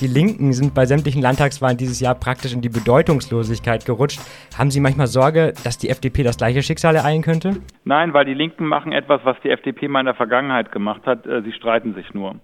Die 0.00 0.06
Linken 0.06 0.52
sind 0.52 0.74
bei 0.74 0.86
sämtlichen 0.86 1.20
Landtagswahlen 1.20 1.76
dieses 1.76 1.98
Jahr 1.98 2.14
praktisch 2.14 2.52
in 2.52 2.60
die 2.60 2.68
Bedeutungslosigkeit 2.68 3.84
gerutscht. 3.84 4.20
Haben 4.56 4.70
Sie 4.70 4.78
manchmal 4.78 5.08
Sorge, 5.08 5.54
dass 5.64 5.76
die 5.76 5.88
FDP 5.88 6.22
das 6.22 6.36
gleiche 6.36 6.62
Schicksal 6.62 6.94
ereilen 6.94 7.22
könnte? 7.22 7.56
Nein, 7.82 8.14
weil 8.14 8.24
die 8.24 8.34
Linken 8.34 8.64
machen 8.64 8.92
etwas, 8.92 9.20
was 9.24 9.36
die 9.42 9.50
FDP 9.50 9.88
mal 9.88 10.00
in 10.00 10.06
der 10.06 10.14
Vergangenheit 10.14 10.70
gemacht 10.70 11.02
hat. 11.04 11.26
Äh, 11.26 11.42
sie 11.42 11.52
streiten 11.52 11.94
sich 11.94 12.14
nur. 12.14 12.36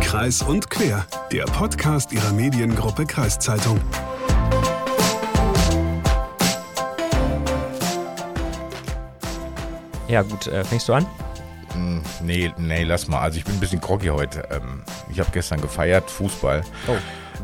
Kreis 0.00 0.42
und 0.42 0.70
Quer, 0.70 1.06
der 1.30 1.44
Podcast 1.44 2.12
Ihrer 2.12 2.32
Mediengruppe 2.32 3.06
Kreiszeitung. 3.06 3.80
Ja, 10.08 10.22
gut, 10.22 10.48
äh, 10.48 10.64
fängst 10.64 10.88
du 10.88 10.94
an? 10.94 11.06
Hm, 11.74 12.02
nee, 12.22 12.52
nee, 12.58 12.84
lass 12.84 13.08
mal. 13.08 13.20
Also 13.20 13.38
ich 13.38 13.44
bin 13.44 13.54
ein 13.54 13.60
bisschen 13.60 13.80
groggy 13.80 14.08
heute. 14.08 14.44
Ähm, 14.50 14.82
ich 15.10 15.20
habe 15.20 15.30
gestern 15.32 15.60
gefeiert, 15.60 16.10
Fußball. 16.10 16.62
Oh. 16.88 16.96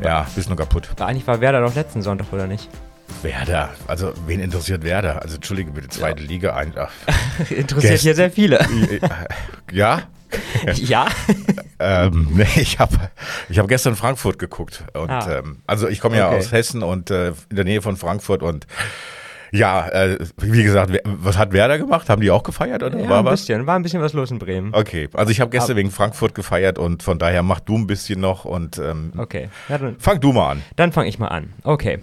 Ja, 0.03 0.27
bist 0.35 0.47
nur 0.47 0.57
kaputt. 0.57 0.89
Eigentlich 0.99 1.27
war 1.27 1.41
Werder 1.41 1.61
doch 1.61 1.75
letzten 1.75 2.01
Sonntag, 2.01 2.31
oder 2.31 2.47
nicht? 2.47 2.69
Werder, 3.21 3.71
also 3.87 4.13
wen 4.27 4.39
interessiert 4.39 4.83
Werder? 4.83 5.21
Also 5.21 5.35
entschuldige 5.35 5.71
bitte, 5.71 5.89
zweite 5.89 6.21
ja. 6.21 6.27
Liga 6.27 6.55
ein. 6.55 6.73
interessiert 7.49 7.93
Gest 7.93 8.03
hier 8.03 8.15
sehr 8.15 8.31
viele. 8.31 8.65
Ja? 9.71 10.03
ja. 10.75 11.07
ähm, 11.79 12.27
nee, 12.31 12.47
ich 12.55 12.79
habe 12.79 12.95
ich 13.49 13.59
hab 13.59 13.67
gestern 13.67 13.95
Frankfurt 13.95 14.39
geguckt. 14.39 14.83
Und, 14.93 15.09
ah. 15.09 15.39
ähm, 15.39 15.57
also 15.65 15.87
ich 15.87 15.99
komme 15.99 16.17
ja 16.17 16.29
aus 16.29 16.51
Hessen 16.51 16.83
und 16.83 17.09
äh, 17.09 17.29
in 17.49 17.55
der 17.55 17.65
Nähe 17.65 17.81
von 17.81 17.97
Frankfurt 17.97 18.43
und 18.43 18.67
ja, 19.51 19.87
äh, 19.87 20.17
wie 20.37 20.63
gesagt, 20.63 20.91
was 21.03 21.37
hat 21.37 21.53
Werder 21.53 21.77
gemacht? 21.77 22.09
Haben 22.09 22.21
die 22.21 22.31
auch 22.31 22.43
gefeiert 22.43 22.83
oder 22.83 22.99
ja, 22.99 23.09
war 23.09 23.19
ein 23.19 23.25
was? 23.25 23.41
bisschen, 23.41 23.65
war 23.65 23.75
ein 23.75 23.83
bisschen 23.83 24.01
was 24.01 24.13
los 24.13 24.31
in 24.31 24.39
Bremen. 24.39 24.73
Okay, 24.73 25.09
also 25.13 25.31
ich 25.31 25.41
habe 25.41 25.51
gestern 25.51 25.75
wegen 25.75 25.91
Frankfurt 25.91 26.35
gefeiert 26.35 26.77
und 26.77 27.03
von 27.03 27.19
daher 27.19 27.43
mach 27.43 27.59
du 27.59 27.77
ein 27.77 27.87
bisschen 27.87 28.19
noch 28.19 28.45
und 28.45 28.77
ähm, 28.77 29.13
okay. 29.17 29.49
Ja, 29.67 29.79
fang 29.97 30.19
du 30.19 30.31
mal 30.33 30.51
an. 30.51 30.63
Dann 30.75 30.91
fange 30.91 31.09
ich 31.09 31.19
mal 31.19 31.27
an. 31.27 31.53
Okay. 31.63 31.99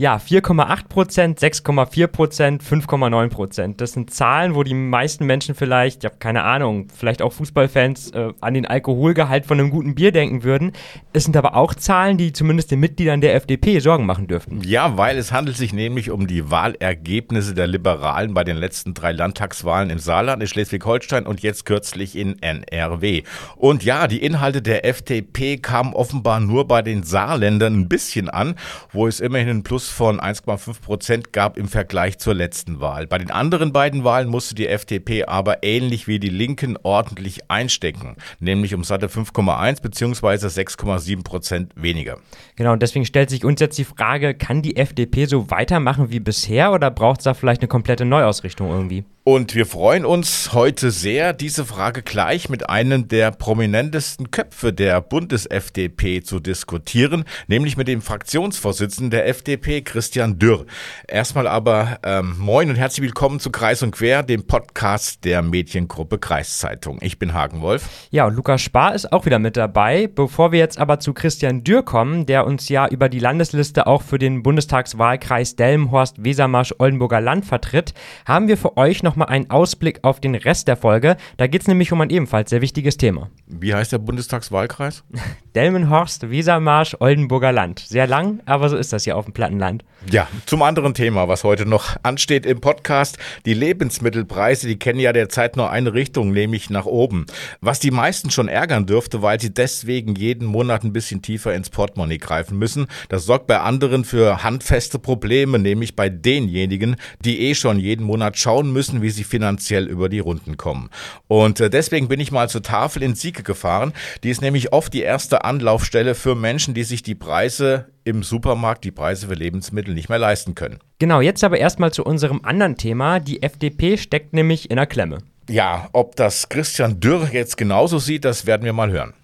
Ja, 0.00 0.16
4,8 0.16 0.88
Prozent, 0.88 1.40
6,4 1.40 2.06
Prozent, 2.06 2.62
5,9 2.64 3.28
Prozent. 3.28 3.82
Das 3.82 3.92
sind 3.92 4.10
Zahlen, 4.10 4.54
wo 4.54 4.62
die 4.62 4.72
meisten 4.72 5.26
Menschen 5.26 5.54
vielleicht, 5.54 6.04
ja, 6.04 6.08
keine 6.08 6.42
Ahnung, 6.42 6.88
vielleicht 6.88 7.20
auch 7.20 7.34
Fußballfans 7.34 8.12
äh, 8.12 8.32
an 8.40 8.54
den 8.54 8.64
Alkoholgehalt 8.64 9.44
von 9.44 9.60
einem 9.60 9.68
guten 9.68 9.94
Bier 9.94 10.10
denken 10.10 10.42
würden. 10.42 10.72
Es 11.12 11.24
sind 11.24 11.36
aber 11.36 11.54
auch 11.54 11.74
Zahlen, 11.74 12.16
die 12.16 12.32
zumindest 12.32 12.70
den 12.70 12.80
Mitgliedern 12.80 13.20
der 13.20 13.34
FDP 13.34 13.78
Sorgen 13.80 14.06
machen 14.06 14.26
dürften. 14.26 14.62
Ja, 14.64 14.96
weil 14.96 15.18
es 15.18 15.32
handelt 15.32 15.58
sich 15.58 15.74
nämlich 15.74 16.10
um 16.10 16.26
die 16.26 16.50
Wahlergebnisse 16.50 17.52
der 17.52 17.66
Liberalen 17.66 18.32
bei 18.32 18.42
den 18.42 18.56
letzten 18.56 18.94
drei 18.94 19.12
Landtagswahlen 19.12 19.90
im 19.90 19.98
Saarland, 19.98 20.40
in 20.40 20.48
Schleswig-Holstein 20.48 21.26
und 21.26 21.42
jetzt 21.42 21.66
kürzlich 21.66 22.16
in 22.16 22.40
NRW. 22.40 23.24
Und 23.56 23.84
ja, 23.84 24.06
die 24.06 24.22
Inhalte 24.22 24.62
der 24.62 24.86
FDP 24.86 25.58
kamen 25.58 25.92
offenbar 25.92 26.40
nur 26.40 26.66
bei 26.66 26.80
den 26.80 27.02
Saarländern 27.02 27.74
ein 27.74 27.88
bisschen 27.90 28.30
an, 28.30 28.54
wo 28.92 29.06
es 29.06 29.20
immerhin 29.20 29.50
ein 29.50 29.62
Plus 29.62 29.89
von 29.90 30.20
1,5 30.20 30.80
Prozent 30.80 31.32
gab 31.32 31.56
im 31.56 31.68
Vergleich 31.68 32.18
zur 32.18 32.34
letzten 32.34 32.80
Wahl. 32.80 33.06
Bei 33.06 33.18
den 33.18 33.30
anderen 33.30 33.72
beiden 33.72 34.04
Wahlen 34.04 34.28
musste 34.28 34.54
die 34.54 34.68
FDP 34.68 35.24
aber 35.24 35.62
ähnlich 35.62 36.06
wie 36.08 36.18
die 36.18 36.28
Linken 36.28 36.78
ordentlich 36.82 37.50
einstecken, 37.50 38.16
nämlich 38.38 38.74
um 38.74 38.84
satte 38.84 39.08
5,1 39.08 39.82
bzw. 39.82 40.46
6,7 40.46 41.22
Prozent 41.24 41.72
weniger. 41.76 42.18
Genau, 42.56 42.72
und 42.72 42.82
deswegen 42.82 43.04
stellt 43.04 43.30
sich 43.30 43.44
uns 43.44 43.60
jetzt 43.60 43.78
die 43.78 43.84
Frage, 43.84 44.34
kann 44.34 44.62
die 44.62 44.76
FDP 44.76 45.26
so 45.26 45.50
weitermachen 45.50 46.10
wie 46.10 46.20
bisher 46.20 46.72
oder 46.72 46.90
braucht 46.90 47.20
es 47.20 47.24
da 47.24 47.34
vielleicht 47.34 47.62
eine 47.62 47.68
komplette 47.68 48.04
Neuausrichtung 48.04 48.70
irgendwie? 48.70 49.04
Und 49.22 49.54
wir 49.54 49.66
freuen 49.66 50.06
uns 50.06 50.54
heute 50.54 50.90
sehr, 50.90 51.34
diese 51.34 51.66
Frage 51.66 52.00
gleich 52.00 52.48
mit 52.48 52.70
einem 52.70 53.06
der 53.06 53.30
prominentesten 53.32 54.30
Köpfe 54.30 54.72
der 54.72 55.02
Bundes-FDP 55.02 56.22
zu 56.22 56.40
diskutieren, 56.40 57.24
nämlich 57.46 57.76
mit 57.76 57.86
dem 57.86 58.00
Fraktionsvorsitzenden 58.00 59.10
der 59.10 59.28
FDP, 59.28 59.82
Christian 59.82 60.38
Dürr. 60.38 60.64
Erstmal 61.06 61.46
aber 61.46 61.98
ähm, 62.02 62.34
moin 62.38 62.70
und 62.70 62.76
herzlich 62.76 63.02
willkommen 63.02 63.40
zu 63.40 63.50
Kreis 63.50 63.82
und 63.82 63.90
Quer, 63.90 64.22
dem 64.22 64.46
Podcast 64.46 65.22
der 65.26 65.42
Mediengruppe 65.42 66.18
Kreiszeitung. 66.18 66.96
Ich 67.02 67.18
bin 67.18 67.34
Hagen 67.34 67.60
Wolf. 67.60 67.90
Ja, 68.08 68.24
und 68.24 68.34
Lukas 68.36 68.62
Spar 68.62 68.94
ist 68.94 69.12
auch 69.12 69.26
wieder 69.26 69.38
mit 69.38 69.58
dabei. 69.58 70.06
Bevor 70.06 70.50
wir 70.50 70.60
jetzt 70.60 70.78
aber 70.78 70.98
zu 70.98 71.12
Christian 71.12 71.62
Dürr 71.62 71.82
kommen, 71.82 72.24
der 72.24 72.46
uns 72.46 72.70
ja 72.70 72.88
über 72.88 73.10
die 73.10 73.18
Landesliste 73.18 73.86
auch 73.86 74.00
für 74.00 74.18
den 74.18 74.42
Bundestagswahlkreis 74.42 75.56
Delmenhorst, 75.56 76.24
Wesermarsch, 76.24 76.74
Oldenburger 76.78 77.20
Land 77.20 77.44
vertritt, 77.44 77.92
haben 78.24 78.48
wir 78.48 78.56
für 78.56 78.78
euch 78.78 79.02
noch 79.02 79.09
nochmal 79.10 79.28
einen 79.28 79.50
Ausblick 79.50 79.98
auf 80.02 80.20
den 80.20 80.36
Rest 80.36 80.68
der 80.68 80.76
Folge. 80.76 81.16
Da 81.36 81.48
geht 81.48 81.62
es 81.62 81.68
nämlich 81.68 81.90
um 81.90 82.00
ein 82.00 82.10
ebenfalls 82.10 82.50
sehr 82.50 82.60
wichtiges 82.60 82.96
Thema. 82.96 83.28
Wie 83.48 83.74
heißt 83.74 83.90
der 83.90 83.98
Bundestagswahlkreis? 83.98 85.02
Delmenhorst, 85.56 86.30
Wesermarsch, 86.30 86.96
Oldenburger 87.00 87.50
Land. 87.50 87.80
Sehr 87.80 88.06
lang, 88.06 88.40
aber 88.46 88.68
so 88.68 88.76
ist 88.76 88.92
das 88.92 89.02
hier 89.02 89.16
auf 89.16 89.24
dem 89.24 89.34
Plattenland. 89.34 89.84
Ja, 90.08 90.28
zum 90.46 90.62
anderen 90.62 90.94
Thema, 90.94 91.28
was 91.28 91.44
heute 91.44 91.66
noch 91.66 91.94
ansteht 92.02 92.46
im 92.46 92.62
Podcast. 92.62 93.18
Die 93.44 93.52
Lebensmittelpreise, 93.52 94.66
die 94.66 94.78
kennen 94.78 94.98
ja 94.98 95.12
derzeit 95.12 95.58
nur 95.58 95.70
eine 95.70 95.92
Richtung, 95.92 96.32
nämlich 96.32 96.70
nach 96.70 96.86
oben. 96.86 97.26
Was 97.60 97.80
die 97.80 97.90
meisten 97.90 98.30
schon 98.30 98.48
ärgern 98.48 98.86
dürfte, 98.86 99.20
weil 99.20 99.38
sie 99.38 99.52
deswegen 99.52 100.14
jeden 100.14 100.46
Monat 100.46 100.84
ein 100.84 100.94
bisschen 100.94 101.20
tiefer 101.20 101.54
ins 101.54 101.68
Portemonnaie 101.68 102.16
greifen 102.16 102.58
müssen. 102.58 102.86
Das 103.10 103.26
sorgt 103.26 103.46
bei 103.46 103.60
anderen 103.60 104.04
für 104.04 104.42
handfeste 104.42 104.98
Probleme, 104.98 105.58
nämlich 105.58 105.96
bei 105.96 106.08
denjenigen, 106.08 106.96
die 107.22 107.40
eh 107.40 107.54
schon 107.54 107.78
jeden 107.78 108.06
Monat 108.06 108.38
schauen 108.38 108.72
müssen, 108.72 109.02
wie 109.02 109.10
sie 109.10 109.24
finanziell 109.24 109.86
über 109.86 110.08
die 110.08 110.20
Runden 110.20 110.56
kommen. 110.56 110.88
Und 111.28 111.60
äh, 111.60 111.68
deswegen 111.68 112.08
bin 112.08 112.20
ich 112.20 112.32
mal 112.32 112.48
zur 112.48 112.62
Tafel 112.62 113.02
in 113.02 113.14
Sieke 113.14 113.42
gefahren. 113.42 113.92
Die 114.24 114.30
ist 114.30 114.40
nämlich 114.40 114.72
oft 114.72 114.94
die 114.94 115.02
erste 115.02 115.44
Anlaufstelle 115.44 116.14
für 116.14 116.34
Menschen, 116.34 116.72
die 116.72 116.84
sich 116.84 117.02
die 117.02 117.14
Preise 117.14 117.90
im 118.04 118.22
Supermarkt, 118.22 118.84
die 118.84 118.90
Preise 118.90 119.28
für 119.28 119.34
Lebensmittel 119.34 119.94
nicht 119.94 120.08
mehr 120.08 120.18
leisten 120.18 120.54
können. 120.54 120.78
Genau, 120.98 121.20
jetzt 121.20 121.44
aber 121.44 121.58
erstmal 121.58 121.92
zu 121.92 122.04
unserem 122.04 122.40
anderen 122.44 122.76
Thema. 122.76 123.20
Die 123.20 123.42
FDP 123.42 123.96
steckt 123.96 124.32
nämlich 124.32 124.70
in 124.70 124.76
der 124.76 124.86
Klemme. 124.86 125.18
Ja, 125.48 125.88
ob 125.92 126.16
das 126.16 126.48
Christian 126.48 127.00
Dürr 127.00 127.28
jetzt 127.32 127.56
genauso 127.56 127.98
sieht, 127.98 128.24
das 128.24 128.46
werden 128.46 128.64
wir 128.64 128.72
mal 128.72 128.90
hören. 128.90 129.14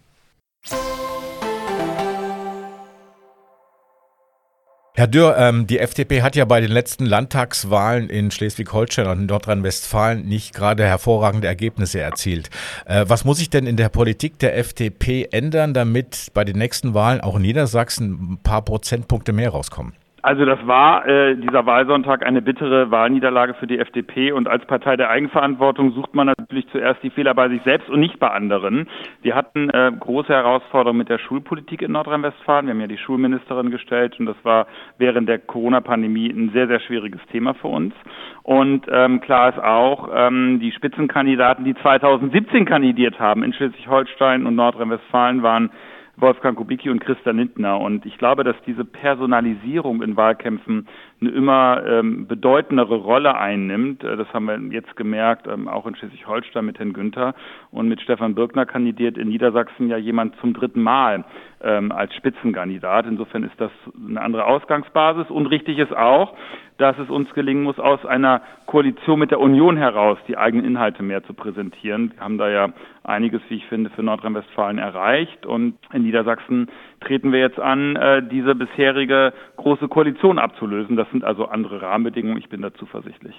Herr 4.98 5.08
Dürr, 5.08 5.36
ähm, 5.36 5.66
die 5.66 5.78
FDP 5.78 6.22
hat 6.22 6.36
ja 6.36 6.46
bei 6.46 6.58
den 6.62 6.70
letzten 6.70 7.04
Landtagswahlen 7.04 8.08
in 8.08 8.30
Schleswig-Holstein 8.30 9.06
und 9.06 9.20
in 9.20 9.26
Nordrhein-Westfalen 9.26 10.26
nicht 10.26 10.54
gerade 10.54 10.86
hervorragende 10.86 11.46
Ergebnisse 11.46 12.00
erzielt. 12.00 12.48
Äh, 12.86 13.04
was 13.06 13.26
muss 13.26 13.36
sich 13.36 13.50
denn 13.50 13.66
in 13.66 13.76
der 13.76 13.90
Politik 13.90 14.38
der 14.38 14.56
FDP 14.56 15.28
ändern, 15.30 15.74
damit 15.74 16.28
bei 16.32 16.44
den 16.44 16.56
nächsten 16.56 16.94
Wahlen 16.94 17.20
auch 17.20 17.36
in 17.36 17.42
Niedersachsen 17.42 18.32
ein 18.32 18.38
paar 18.42 18.62
Prozentpunkte 18.62 19.34
mehr 19.34 19.50
rauskommen? 19.50 19.92
Also 20.26 20.44
das 20.44 20.58
war 20.66 21.06
äh, 21.06 21.36
dieser 21.36 21.66
Wahlsonntag 21.66 22.26
eine 22.26 22.42
bittere 22.42 22.90
Wahlniederlage 22.90 23.54
für 23.54 23.68
die 23.68 23.78
FDP 23.78 24.32
und 24.32 24.48
als 24.48 24.66
Partei 24.66 24.96
der 24.96 25.08
Eigenverantwortung 25.08 25.92
sucht 25.92 26.16
man 26.16 26.26
natürlich 26.26 26.66
zuerst 26.72 27.00
die 27.04 27.10
Fehler 27.10 27.32
bei 27.32 27.48
sich 27.48 27.62
selbst 27.62 27.88
und 27.88 28.00
nicht 28.00 28.18
bei 28.18 28.28
anderen. 28.32 28.88
Wir 29.22 29.36
hatten 29.36 29.70
äh, 29.70 29.92
große 29.96 30.32
Herausforderungen 30.32 30.98
mit 30.98 31.10
der 31.10 31.18
Schulpolitik 31.18 31.80
in 31.80 31.92
Nordrhein-Westfalen. 31.92 32.66
Wir 32.66 32.74
haben 32.74 32.80
ja 32.80 32.88
die 32.88 32.98
Schulministerin 32.98 33.70
gestellt 33.70 34.18
und 34.18 34.26
das 34.26 34.34
war 34.42 34.66
während 34.98 35.28
der 35.28 35.38
Corona-Pandemie 35.38 36.28
ein 36.28 36.50
sehr, 36.52 36.66
sehr 36.66 36.80
schwieriges 36.80 37.20
Thema 37.30 37.54
für 37.54 37.68
uns. 37.68 37.94
Und 38.42 38.84
ähm, 38.90 39.20
klar 39.20 39.50
ist 39.50 39.62
auch, 39.62 40.08
ähm, 40.12 40.58
die 40.58 40.72
Spitzenkandidaten, 40.72 41.64
die 41.64 41.76
2017 41.76 42.64
kandidiert 42.64 43.20
haben 43.20 43.44
in 43.44 43.52
Schleswig-Holstein 43.52 44.44
und 44.44 44.56
Nordrhein-Westfalen, 44.56 45.44
waren 45.44 45.70
Wolfgang 46.18 46.56
Kubicki 46.56 46.90
und 46.90 47.00
Christa 47.00 47.30
Lindner. 47.30 47.78
Und 47.78 48.06
ich 48.06 48.16
glaube, 48.18 48.42
dass 48.44 48.56
diese 48.66 48.84
Personalisierung 48.84 50.02
in 50.02 50.16
Wahlkämpfen 50.16 50.88
eine 51.20 51.30
immer 51.30 51.82
ähm, 51.86 52.26
bedeutendere 52.26 52.96
Rolle 52.96 53.36
einnimmt. 53.36 54.02
Äh, 54.02 54.16
das 54.16 54.32
haben 54.32 54.46
wir 54.46 54.58
jetzt 54.74 54.96
gemerkt, 54.96 55.46
ähm, 55.46 55.68
auch 55.68 55.86
in 55.86 55.94
Schleswig-Holstein 55.94 56.64
mit 56.64 56.78
Herrn 56.78 56.92
Günther 56.92 57.34
und 57.70 57.88
mit 57.88 58.00
Stefan 58.00 58.34
Birkner 58.34 58.66
kandidiert 58.66 59.18
in 59.18 59.28
Niedersachsen 59.28 59.88
ja 59.88 59.96
jemand 59.96 60.36
zum 60.36 60.54
dritten 60.54 60.82
Mal 60.82 61.24
ähm, 61.62 61.92
als 61.92 62.14
Spitzenkandidat. 62.14 63.06
Insofern 63.06 63.44
ist 63.44 63.60
das 63.60 63.70
eine 63.96 64.20
andere 64.20 64.46
Ausgangsbasis 64.46 65.30
und 65.30 65.46
richtig 65.46 65.78
ist 65.78 65.94
auch, 65.94 66.34
dass 66.78 66.98
es 66.98 67.08
uns 67.08 67.32
gelingen 67.34 67.62
muss, 67.62 67.78
aus 67.78 68.04
einer 68.04 68.42
Koalition 68.66 69.18
mit 69.18 69.30
der 69.30 69.40
Union 69.40 69.76
heraus 69.76 70.18
die 70.28 70.36
eigenen 70.36 70.66
Inhalte 70.66 71.02
mehr 71.02 71.22
zu 71.24 71.32
präsentieren. 71.32 72.12
Wir 72.14 72.20
haben 72.20 72.38
da 72.38 72.50
ja 72.50 72.68
einiges, 73.04 73.40
wie 73.48 73.56
ich 73.56 73.66
finde, 73.66 73.90
für 73.90 74.02
Nordrhein-Westfalen 74.02 74.78
erreicht 74.78 75.46
und 75.46 75.74
in 75.92 76.02
Niedersachsen 76.02 76.68
treten 77.00 77.32
wir 77.32 77.40
jetzt 77.40 77.58
an, 77.58 77.96
äh, 77.96 78.22
diese 78.28 78.54
bisherige 78.54 79.32
große 79.56 79.88
Koalition 79.88 80.38
abzulösen. 80.38 80.96
Das 80.96 81.08
sind 81.10 81.24
also 81.24 81.46
andere 81.46 81.80
Rahmenbedingungen. 81.80 82.38
Ich 82.38 82.48
bin 82.48 82.62
da 82.62 82.74
zuversichtlich. 82.74 83.34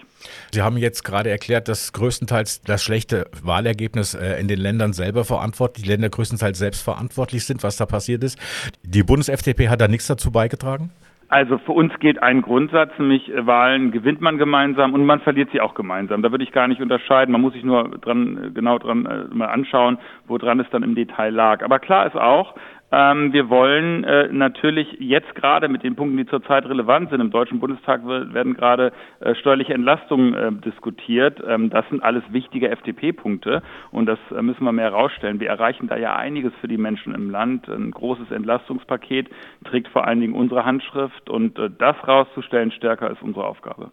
Sie 0.51 0.62
haben 0.62 0.78
jetzt 0.78 1.04
gerade 1.04 1.30
erklärt, 1.30 1.68
dass 1.68 1.92
größtenteils 1.94 2.62
das 2.62 2.84
schlechte 2.84 3.25
Wahlergebnis 3.44 4.16
äh, 4.16 4.39
in 4.39 4.48
den 4.48 4.60
Ländern 4.60 4.94
selber 4.94 5.25
verantwortlich, 5.25 5.84
die 5.84 5.89
Länder 5.89 6.10
größtenteils 6.10 6.57
selbst 6.57 6.81
verantwortlich 6.84 7.45
sind, 7.45 7.63
was 7.63 7.78
da 7.78 7.86
passiert 7.86 8.24
ist. 8.24 8.39
Die 8.84 9.04
Bundes-FDP 9.04 9.69
hat 9.69 9.81
da 9.81 9.88
nichts 9.88 10.07
dazu 10.07 10.31
beigetragen? 10.31 10.92
Also 11.29 11.57
für 11.57 11.74
uns 11.74 11.91
gilt 12.00 12.24
ein 12.24 12.41
Grundsatz, 12.41 12.97
nämlich 12.97 13.29
äh, 13.29 13.45
Wahlen 13.45 13.91
gewinnt 13.91 14.21
man 14.21 14.38
gemeinsam 14.38 14.94
und 14.94 15.06
man 15.06 15.19
verliert 15.19 15.50
sie 15.51 15.59
auch 15.59 15.74
gemeinsam. 15.74 16.21
Da 16.21 16.31
würde 16.31 16.45
ich 16.45 16.53
gar 16.53 16.68
nicht 16.68 16.81
unterscheiden. 16.81 17.33
Man 17.33 17.41
muss 17.41 17.53
sich 17.53 17.65
nur 17.65 17.89
dran, 18.00 18.51
genau 18.53 18.77
dran 18.77 19.29
mal 19.33 19.47
anschauen, 19.47 19.97
woran 20.27 20.62
es 20.62 20.69
dann 20.69 20.83
im 20.83 20.95
Detail 20.95 21.31
lag. 21.31 21.63
Aber 21.63 21.79
klar 21.79 22.07
ist 22.07 22.15
auch, 22.15 22.56
Ähm, 22.89 23.34
wir 23.34 23.50
wollen 23.50 24.06
äh, 24.06 24.30
natürlich 24.31 24.88
jetzt 25.00 25.36
gerade 25.36 25.68
mit 25.68 25.84
den 25.84 25.98
Punkten, 25.98 26.16
die 26.16 26.25
zurzeit 26.25 26.66
relevant 26.66 27.10
sind, 27.10 27.19
im 27.19 27.31
Deutschen 27.31 27.60
Bundestag 27.60 28.06
werden 28.07 28.54
gerade 28.54 28.94
äh, 29.19 29.36
steuerliche 29.36 29.74
Entlastungen 29.74 30.34
äh, 30.34 30.51
diskutiert. 30.54 31.44
Ähm, 31.45 31.69
das 31.69 31.88
sind 31.89 32.01
alles 32.01 32.24
wichtige 32.31 32.69
FDP-Punkte 32.69 33.62
und 33.92 34.06
das 34.06 34.19
äh, 34.31 34.42
müssen 34.42 34.63
wir 34.63 34.72
mehr 34.72 34.92
herausstellen. 34.92 35.42
Wir 35.42 35.50
erreichen 35.50 35.88
da 35.88 35.98
ja 35.98 36.16
einiges 36.16 36.54
für 36.62 36.69
die 36.69 36.78
Menschen 36.78 37.13
im 37.13 37.30
Land. 37.30 37.68
Ein 37.68 37.92
großes 37.92 38.31
Entlastungspaket 38.31 39.28
trägt 39.66 39.89
vor 39.89 40.07
allen 40.07 40.22
Dingen 40.22 40.34
unsere 40.34 40.63
Handschrift 40.63 41.30
und 41.30 41.60
äh, 41.60 41.69
das 41.78 41.95
rauszustellen 42.07 42.72
stärker 42.72 43.12
ist 43.12 43.22
unsere 43.22 43.48
Aufgabe. 43.48 43.92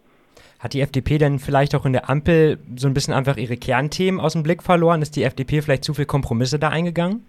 Hat 0.61 0.73
die 0.73 0.81
FDP 0.81 1.19
denn 1.19 1.41
vielleicht 1.41 1.75
auch 1.75 1.85
in 1.85 1.93
der 1.93 2.09
Ampel 2.09 2.59
so 2.77 2.87
ein 2.87 2.95
bisschen 2.95 3.13
einfach 3.13 3.39
ihre 3.39 3.57
Kernthemen 3.57 4.21
aus 4.21 4.35
dem 4.35 4.45
Blick 4.45 4.63
verloren? 4.63 5.03
Ist 5.03 5.17
die 5.17 5.25
FDP 5.25 5.63
vielleicht 5.63 5.83
zu 5.83 5.95
viel 5.95 6.07
Kompromisse 6.07 6.61
da 6.61 6.69
eingegangen? 6.69 7.27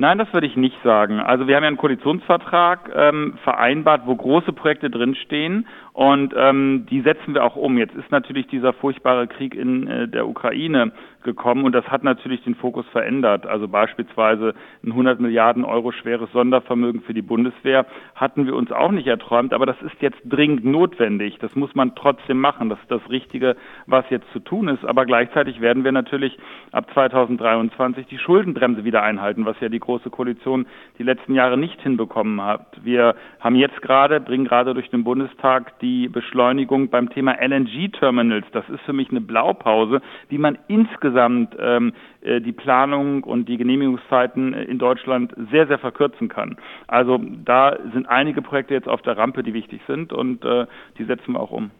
Nein, 0.00 0.18
das 0.18 0.32
würde 0.32 0.46
ich 0.46 0.54
nicht 0.54 0.80
sagen. 0.84 1.18
Also 1.18 1.48
wir 1.48 1.56
haben 1.56 1.64
ja 1.64 1.66
einen 1.66 1.76
Koalitionsvertrag 1.76 2.88
ähm, 2.94 3.36
vereinbart, 3.42 4.02
wo 4.06 4.14
große 4.14 4.52
Projekte 4.52 4.90
drinstehen 4.90 5.66
und 5.92 6.32
ähm, 6.36 6.86
die 6.88 7.00
setzen 7.00 7.34
wir 7.34 7.42
auch 7.42 7.56
um. 7.56 7.76
Jetzt 7.78 7.96
ist 7.96 8.08
natürlich 8.12 8.46
dieser 8.46 8.72
furchtbare 8.74 9.26
Krieg 9.26 9.56
in 9.56 9.88
äh, 9.88 10.06
der 10.06 10.28
Ukraine 10.28 10.92
gekommen 11.28 11.64
und 11.64 11.72
das 11.74 11.86
hat 11.88 12.04
natürlich 12.04 12.42
den 12.42 12.54
Fokus 12.54 12.86
verändert. 12.88 13.46
Also 13.46 13.68
beispielsweise 13.68 14.54
ein 14.82 14.92
100 14.92 15.20
Milliarden 15.20 15.64
Euro 15.64 15.92
schweres 15.92 16.32
Sondervermögen 16.32 17.02
für 17.02 17.12
die 17.12 17.22
Bundeswehr 17.22 17.84
hatten 18.14 18.46
wir 18.46 18.56
uns 18.56 18.72
auch 18.72 18.90
nicht 18.90 19.06
erträumt, 19.06 19.52
aber 19.52 19.66
das 19.66 19.80
ist 19.82 20.00
jetzt 20.00 20.18
dringend 20.24 20.64
notwendig. 20.64 21.38
Das 21.40 21.54
muss 21.54 21.74
man 21.74 21.94
trotzdem 21.94 22.40
machen. 22.40 22.70
Das 22.70 22.80
ist 22.80 22.90
das 22.90 23.10
Richtige, 23.10 23.56
was 23.86 24.04
jetzt 24.08 24.30
zu 24.32 24.40
tun 24.40 24.68
ist. 24.68 24.84
Aber 24.86 25.04
gleichzeitig 25.04 25.60
werden 25.60 25.84
wir 25.84 25.92
natürlich 25.92 26.38
ab 26.72 26.90
2023 26.94 28.06
die 28.06 28.18
Schuldenbremse 28.18 28.84
wieder 28.84 29.02
einhalten, 29.02 29.44
was 29.44 29.60
ja 29.60 29.68
die 29.68 29.80
Große 29.80 30.08
Koalition 30.08 30.66
die 30.98 31.02
letzten 31.02 31.34
Jahre 31.34 31.58
nicht 31.58 31.80
hinbekommen 31.82 32.42
hat. 32.42 32.78
Wir 32.82 33.14
haben 33.40 33.54
jetzt 33.54 33.82
gerade, 33.82 34.20
bringen 34.20 34.46
gerade 34.46 34.72
durch 34.72 34.88
den 34.88 35.04
Bundestag 35.04 35.78
die 35.80 36.08
Beschleunigung 36.08 36.88
beim 36.88 37.10
Thema 37.10 37.36
LNG-Terminals. 37.38 38.46
Das 38.52 38.68
ist 38.70 38.80
für 38.82 38.94
mich 38.94 39.10
eine 39.10 39.20
Blaupause, 39.20 40.00
wie 40.30 40.38
man 40.38 40.56
insgesamt 40.68 41.17
ähm, 41.58 41.92
äh, 42.20 42.40
die 42.40 42.52
Planung 42.52 43.24
und 43.24 43.48
die 43.48 43.56
Genehmigungszeiten 43.56 44.54
in 44.54 44.78
Deutschland 44.78 45.34
sehr, 45.50 45.66
sehr 45.66 45.78
verkürzen 45.78 46.28
kann. 46.28 46.56
Also 46.86 47.18
da 47.44 47.76
sind 47.92 48.08
einige 48.08 48.42
Projekte 48.42 48.74
jetzt 48.74 48.88
auf 48.88 49.02
der 49.02 49.16
Rampe, 49.16 49.42
die 49.42 49.54
wichtig 49.54 49.80
sind 49.86 50.12
und 50.12 50.44
äh, 50.44 50.66
die 50.98 51.04
setzen 51.04 51.32
wir 51.32 51.40
auch 51.40 51.50
um. 51.50 51.70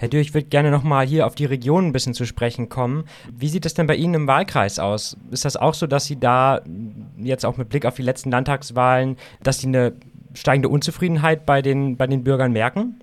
Herr 0.00 0.08
Dürr, 0.08 0.22
ich 0.22 0.32
würde 0.32 0.48
gerne 0.48 0.70
nochmal 0.70 1.04
hier 1.06 1.26
auf 1.26 1.34
die 1.34 1.44
Region 1.44 1.88
ein 1.88 1.92
bisschen 1.92 2.14
zu 2.14 2.24
sprechen 2.24 2.70
kommen. 2.70 3.04
Wie 3.30 3.48
sieht 3.48 3.66
es 3.66 3.74
denn 3.74 3.86
bei 3.86 3.96
Ihnen 3.96 4.14
im 4.14 4.26
Wahlkreis 4.26 4.78
aus? 4.78 5.14
Ist 5.30 5.44
das 5.44 5.58
auch 5.58 5.74
so, 5.74 5.86
dass 5.86 6.06
Sie 6.06 6.18
da 6.18 6.62
jetzt 7.18 7.44
auch 7.44 7.58
mit 7.58 7.68
Blick 7.68 7.84
auf 7.84 7.96
die 7.96 8.02
letzten 8.02 8.30
Landtagswahlen, 8.30 9.18
dass 9.42 9.60
Sie 9.60 9.66
eine 9.66 9.92
steigende 10.32 10.70
Unzufriedenheit 10.70 11.44
bei 11.44 11.60
den, 11.60 11.98
bei 11.98 12.06
den 12.06 12.24
Bürgern 12.24 12.52
merken? 12.52 13.00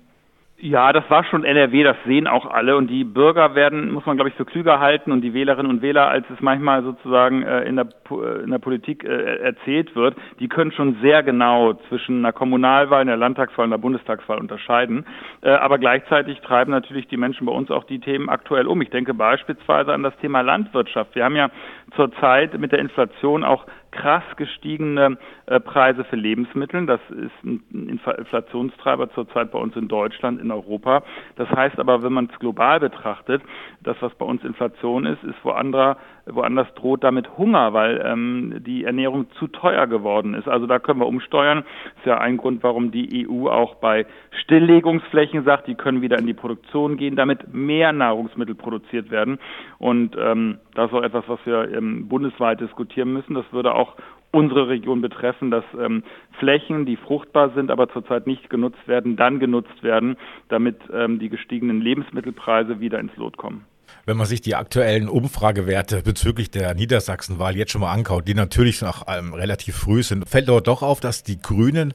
Ja, 0.60 0.92
das 0.92 1.08
war 1.08 1.22
schon 1.22 1.44
NRW, 1.44 1.84
das 1.84 1.96
sehen 2.04 2.26
auch 2.26 2.44
alle. 2.44 2.76
Und 2.76 2.88
die 2.88 3.04
Bürger 3.04 3.54
werden, 3.54 3.92
muss 3.92 4.04
man 4.06 4.16
glaube 4.16 4.30
ich, 4.30 4.34
für 4.34 4.44
klüger 4.44 4.80
halten 4.80 5.12
und 5.12 5.20
die 5.20 5.32
Wählerinnen 5.32 5.70
und 5.70 5.82
Wähler, 5.82 6.08
als 6.08 6.28
es 6.30 6.40
manchmal 6.40 6.82
sozusagen 6.82 7.44
äh, 7.44 7.62
in, 7.62 7.76
der, 7.76 7.86
äh, 8.10 8.42
in 8.42 8.50
der 8.50 8.58
Politik 8.58 9.04
äh, 9.04 9.36
erzählt 9.36 9.94
wird, 9.94 10.16
die 10.40 10.48
können 10.48 10.72
schon 10.72 10.96
sehr 11.00 11.22
genau 11.22 11.74
zwischen 11.88 12.18
einer 12.18 12.32
Kommunalwahl, 12.32 13.02
einer 13.02 13.16
Landtagswahl 13.16 13.66
und 13.66 13.72
einer 13.72 13.80
Bundestagswahl 13.80 14.38
unterscheiden. 14.38 15.06
Äh, 15.42 15.50
aber 15.50 15.78
gleichzeitig 15.78 16.40
treiben 16.40 16.72
natürlich 16.72 17.06
die 17.06 17.18
Menschen 17.18 17.46
bei 17.46 17.52
uns 17.52 17.70
auch 17.70 17.84
die 17.84 18.00
Themen 18.00 18.28
aktuell 18.28 18.66
um. 18.66 18.82
Ich 18.82 18.90
denke 18.90 19.14
beispielsweise 19.14 19.94
an 19.94 20.02
das 20.02 20.16
Thema 20.16 20.40
Landwirtschaft. 20.40 21.14
Wir 21.14 21.24
haben 21.24 21.36
ja 21.36 21.50
zurzeit 21.94 22.58
mit 22.58 22.72
der 22.72 22.80
Inflation 22.80 23.44
auch 23.44 23.64
krass 23.90 24.24
gestiegene 24.36 25.18
äh, 25.46 25.60
Preise 25.60 26.04
für 26.04 26.16
Lebensmittel. 26.16 26.86
Das 26.86 27.00
ist 27.10 27.44
ein 27.44 27.88
Inflationstreiber 27.88 29.10
zurzeit 29.12 29.50
bei 29.50 29.58
uns 29.58 29.76
in 29.76 29.88
Deutschland, 29.88 30.40
in 30.40 30.50
Europa. 30.50 31.02
Das 31.36 31.48
heißt 31.50 31.78
aber, 31.78 32.02
wenn 32.02 32.12
man 32.12 32.28
es 32.32 32.38
global 32.38 32.80
betrachtet, 32.80 33.42
das, 33.82 33.96
was 34.00 34.14
bei 34.14 34.26
uns 34.26 34.44
Inflation 34.44 35.06
ist, 35.06 35.22
ist 35.24 35.42
woanders, 35.44 35.96
woanders 36.26 36.72
droht 36.74 37.04
damit 37.04 37.38
Hunger, 37.38 37.72
weil 37.72 38.02
ähm, 38.04 38.62
die 38.66 38.84
Ernährung 38.84 39.30
zu 39.38 39.46
teuer 39.46 39.86
geworden 39.86 40.34
ist. 40.34 40.48
Also 40.48 40.66
da 40.66 40.78
können 40.78 41.00
wir 41.00 41.06
umsteuern. 41.06 41.64
Das 41.94 41.98
ist 41.98 42.06
ja 42.06 42.18
ein 42.18 42.36
Grund, 42.36 42.62
warum 42.62 42.90
die 42.90 43.26
EU 43.28 43.48
auch 43.48 43.76
bei 43.76 44.06
Stilllegungsflächen 44.42 45.44
sagt, 45.44 45.66
die 45.68 45.74
können 45.74 46.02
wieder 46.02 46.18
in 46.18 46.26
die 46.26 46.34
Produktion 46.34 46.96
gehen, 46.96 47.16
damit 47.16 47.52
mehr 47.54 47.92
Nahrungsmittel 47.92 48.54
produziert 48.54 49.10
werden. 49.10 49.38
Und 49.78 50.16
ähm, 50.18 50.58
das 50.74 50.90
ist 50.90 50.96
auch 50.96 51.02
etwas, 51.02 51.24
was 51.28 51.38
wir 51.44 51.72
ähm, 51.72 52.08
bundesweit 52.08 52.60
diskutieren 52.60 53.12
müssen. 53.12 53.34
Das 53.34 53.44
würde 53.52 53.74
unsere 54.30 54.68
Region 54.68 55.00
betreffen, 55.00 55.50
dass 55.50 55.64
ähm, 55.78 56.02
Flächen, 56.38 56.84
die 56.84 56.96
fruchtbar 56.96 57.50
sind, 57.54 57.70
aber 57.70 57.88
zurzeit 57.88 58.26
nicht 58.26 58.50
genutzt 58.50 58.86
werden, 58.86 59.16
dann 59.16 59.38
genutzt 59.38 59.82
werden, 59.82 60.16
damit 60.48 60.76
ähm, 60.92 61.18
die 61.18 61.28
gestiegenen 61.28 61.80
Lebensmittelpreise 61.80 62.80
wieder 62.80 62.98
ins 62.98 63.16
Lot 63.16 63.36
kommen. 63.36 63.64
Wenn 64.06 64.16
man 64.16 64.26
sich 64.26 64.40
die 64.40 64.54
aktuellen 64.54 65.08
Umfragewerte 65.08 66.02
bezüglich 66.02 66.50
der 66.50 66.74
Niedersachsenwahl 66.74 67.56
jetzt 67.56 67.72
schon 67.72 67.80
mal 67.80 67.92
ankaut, 67.92 68.26
die 68.26 68.34
natürlich 68.34 68.80
noch 68.80 69.06
ähm, 69.08 69.34
relativ 69.34 69.76
früh 69.76 70.02
sind, 70.02 70.28
fällt 70.28 70.48
aber 70.48 70.60
doch 70.60 70.82
auf, 70.82 71.00
dass 71.00 71.22
die 71.22 71.40
Grünen 71.40 71.94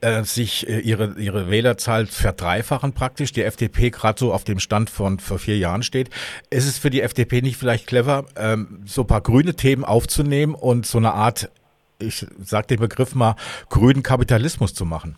äh, 0.00 0.22
sich 0.24 0.68
äh, 0.68 0.80
ihre, 0.80 1.14
ihre 1.18 1.50
Wählerzahl 1.50 2.06
verdreifachen 2.06 2.92
praktisch, 2.92 3.32
die 3.32 3.42
FDP 3.42 3.90
gerade 3.90 4.18
so 4.18 4.32
auf 4.32 4.44
dem 4.44 4.58
Stand 4.58 4.90
von 4.90 5.18
vor 5.18 5.38
vier 5.38 5.58
Jahren 5.58 5.82
steht. 5.82 6.10
Ist 6.50 6.66
es 6.66 6.78
für 6.78 6.90
die 6.90 7.00
FDP 7.00 7.42
nicht 7.42 7.56
vielleicht 7.56 7.86
clever, 7.86 8.26
ähm, 8.36 8.80
so 8.84 9.02
ein 9.02 9.06
paar 9.06 9.20
grüne 9.20 9.54
Themen 9.54 9.84
aufzunehmen 9.84 10.54
und 10.54 10.86
so 10.86 10.98
eine 10.98 11.12
Art, 11.12 11.50
ich 11.98 12.26
sage 12.42 12.68
den 12.68 12.80
Begriff 12.80 13.14
mal, 13.14 13.36
grünen 13.68 14.02
Kapitalismus 14.02 14.74
zu 14.74 14.84
machen? 14.84 15.16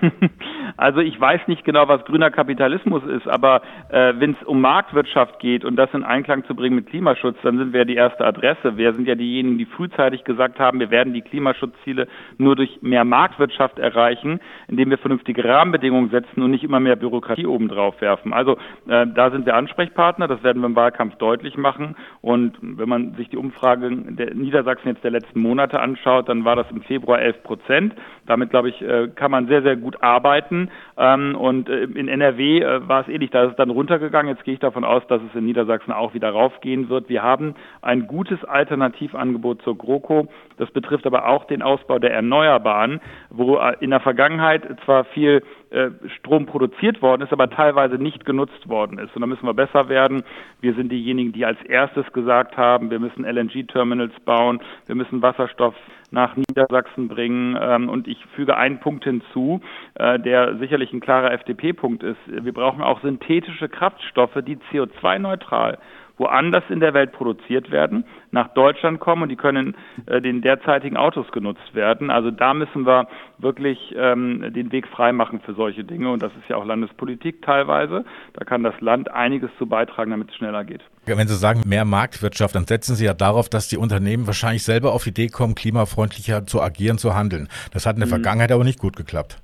Also 0.76 1.00
ich 1.00 1.20
weiß 1.20 1.42
nicht 1.46 1.64
genau, 1.64 1.88
was 1.88 2.04
grüner 2.04 2.30
Kapitalismus 2.30 3.04
ist, 3.04 3.28
aber 3.28 3.62
äh, 3.90 4.14
wenn 4.16 4.32
es 4.32 4.46
um 4.46 4.60
Marktwirtschaft 4.60 5.38
geht 5.38 5.64
und 5.64 5.76
das 5.76 5.92
in 5.92 6.02
Einklang 6.02 6.44
zu 6.44 6.54
bringen 6.54 6.76
mit 6.76 6.88
Klimaschutz, 6.88 7.36
dann 7.42 7.58
sind 7.58 7.72
wir 7.72 7.84
die 7.84 7.94
erste 7.94 8.24
Adresse. 8.24 8.76
Wir 8.76 8.92
sind 8.94 9.06
ja 9.06 9.14
diejenigen, 9.14 9.58
die 9.58 9.66
frühzeitig 9.66 10.24
gesagt 10.24 10.58
haben, 10.58 10.80
wir 10.80 10.90
werden 10.90 11.12
die 11.12 11.22
Klimaschutzziele 11.22 12.08
nur 12.38 12.56
durch 12.56 12.78
mehr 12.82 13.04
Marktwirtschaft 13.04 13.78
erreichen, 13.78 14.40
indem 14.68 14.90
wir 14.90 14.98
vernünftige 14.98 15.44
Rahmenbedingungen 15.44 16.10
setzen 16.10 16.42
und 16.42 16.50
nicht 16.50 16.64
immer 16.64 16.80
mehr 16.80 16.96
Bürokratie 16.96 17.46
obendrauf 17.46 18.00
werfen. 18.00 18.32
Also 18.32 18.56
äh, 18.88 19.06
da 19.06 19.30
sind 19.30 19.46
wir 19.46 19.54
Ansprechpartner, 19.54 20.26
das 20.26 20.42
werden 20.42 20.60
wir 20.62 20.66
im 20.66 20.76
Wahlkampf 20.76 21.16
deutlich 21.16 21.56
machen. 21.56 21.96
Und 22.20 22.56
wenn 22.60 22.88
man 22.88 23.14
sich 23.14 23.28
die 23.28 23.36
Umfrage 23.36 23.90
der 23.90 24.34
Niedersachsen 24.34 24.88
jetzt 24.88 25.04
der 25.04 25.12
letzten 25.12 25.40
Monate 25.40 25.80
anschaut, 25.80 26.28
dann 26.28 26.44
war 26.44 26.56
das 26.56 26.70
im 26.70 26.82
Februar 26.82 27.20
11 27.20 27.42
Prozent. 27.42 27.94
Damit, 28.26 28.50
glaube 28.50 28.70
ich, 28.70 28.82
äh, 28.82 29.08
kann 29.14 29.30
man 29.30 29.46
sehr, 29.46 29.62
sehr 29.62 29.76
gut 29.76 30.02
arbeiten. 30.02 30.63
Ähm, 30.96 31.36
und 31.36 31.68
äh, 31.68 31.84
in 31.84 32.08
NRW 32.08 32.60
äh, 32.60 32.88
war 32.88 33.02
es 33.02 33.08
ähnlich, 33.08 33.30
da 33.30 33.44
ist 33.44 33.50
es 33.52 33.56
dann 33.56 33.70
runtergegangen. 33.70 34.34
Jetzt 34.34 34.44
gehe 34.44 34.54
ich 34.54 34.60
davon 34.60 34.84
aus, 34.84 35.06
dass 35.08 35.20
es 35.22 35.34
in 35.36 35.44
Niedersachsen 35.44 35.92
auch 35.92 36.14
wieder 36.14 36.30
raufgehen 36.30 36.88
wird. 36.88 37.08
Wir 37.08 37.22
haben 37.22 37.54
ein 37.82 38.06
gutes 38.06 38.44
Alternativangebot 38.44 39.62
zur 39.62 39.76
GroKo. 39.76 40.28
Das 40.56 40.70
betrifft 40.70 41.06
aber 41.06 41.28
auch 41.28 41.44
den 41.46 41.62
Ausbau 41.62 41.98
der 41.98 42.12
Erneuerbaren, 42.12 43.00
wo 43.30 43.56
äh, 43.56 43.76
in 43.80 43.90
der 43.90 44.00
Vergangenheit 44.00 44.62
zwar 44.84 45.04
viel 45.04 45.42
äh, 45.74 45.90
Strom 46.18 46.46
produziert 46.46 47.02
worden 47.02 47.22
ist, 47.22 47.32
aber 47.32 47.50
teilweise 47.50 47.96
nicht 47.96 48.24
genutzt 48.24 48.68
worden 48.68 48.98
ist. 48.98 49.14
Und 49.16 49.22
da 49.22 49.26
müssen 49.26 49.44
wir 49.44 49.54
besser 49.54 49.88
werden. 49.88 50.22
Wir 50.60 50.74
sind 50.74 50.92
diejenigen, 50.92 51.32
die 51.32 51.44
als 51.44 51.60
erstes 51.64 52.10
gesagt 52.12 52.56
haben, 52.56 52.90
wir 52.90 53.00
müssen 53.00 53.24
LNG-Terminals 53.24 54.12
bauen, 54.24 54.60
wir 54.86 54.94
müssen 54.94 55.20
Wasserstoff 55.20 55.74
nach 56.14 56.36
Niedersachsen 56.36 57.08
bringen. 57.08 57.58
Ähm, 57.60 57.88
und 57.88 58.06
ich 58.08 58.24
füge 58.34 58.56
einen 58.56 58.78
Punkt 58.78 59.04
hinzu, 59.04 59.60
äh, 59.94 60.18
der 60.54 60.60
sicherlich 60.60 60.92
ein 60.92 61.00
klarer 61.00 61.32
FDP-Punkt 61.32 62.02
ist. 62.02 62.18
Wir 62.26 62.52
brauchen 62.52 62.82
auch 62.82 63.00
synthetische 63.02 63.68
Kraftstoffe, 63.68 64.38
die 64.46 64.56
CO2-neutral 64.72 65.78
woanders 66.16 66.62
in 66.68 66.80
der 66.80 66.94
Welt 66.94 67.12
produziert 67.12 67.70
werden, 67.70 68.04
nach 68.30 68.48
Deutschland 68.54 69.00
kommen 69.00 69.22
und 69.22 69.28
die 69.28 69.36
können 69.36 69.76
äh, 70.06 70.20
den 70.20 70.42
derzeitigen 70.42 70.96
Autos 70.96 71.30
genutzt 71.32 71.74
werden. 71.74 72.10
Also 72.10 72.30
da 72.30 72.54
müssen 72.54 72.86
wir 72.86 73.08
wirklich 73.38 73.94
ähm, 73.96 74.52
den 74.54 74.70
Weg 74.70 74.86
freimachen 74.86 75.40
für 75.40 75.54
solche 75.54 75.84
Dinge 75.84 76.10
und 76.10 76.22
das 76.22 76.32
ist 76.32 76.48
ja 76.48 76.56
auch 76.56 76.64
Landespolitik 76.64 77.42
teilweise. 77.42 78.04
Da 78.34 78.44
kann 78.44 78.62
das 78.62 78.80
Land 78.80 79.10
einiges 79.10 79.50
zu 79.58 79.66
beitragen, 79.66 80.10
damit 80.12 80.30
es 80.30 80.36
schneller 80.36 80.64
geht. 80.64 80.82
Wenn 81.06 81.28
Sie 81.28 81.34
sagen 81.34 81.62
mehr 81.66 81.84
Marktwirtschaft, 81.84 82.54
dann 82.54 82.66
setzen 82.66 82.94
Sie 82.94 83.04
ja 83.04 83.14
darauf, 83.14 83.48
dass 83.48 83.68
die 83.68 83.76
Unternehmen 83.76 84.26
wahrscheinlich 84.26 84.62
selber 84.62 84.92
auf 84.92 85.04
die 85.04 85.10
Idee 85.10 85.28
kommen, 85.28 85.54
klimafreundlicher 85.54 86.46
zu 86.46 86.62
agieren, 86.62 86.98
zu 86.98 87.14
handeln. 87.14 87.48
Das 87.72 87.86
hat 87.86 87.96
in 87.96 88.00
der 88.00 88.06
mhm. 88.06 88.22
Vergangenheit 88.22 88.52
aber 88.52 88.64
nicht 88.64 88.78
gut 88.78 88.96
geklappt. 88.96 89.38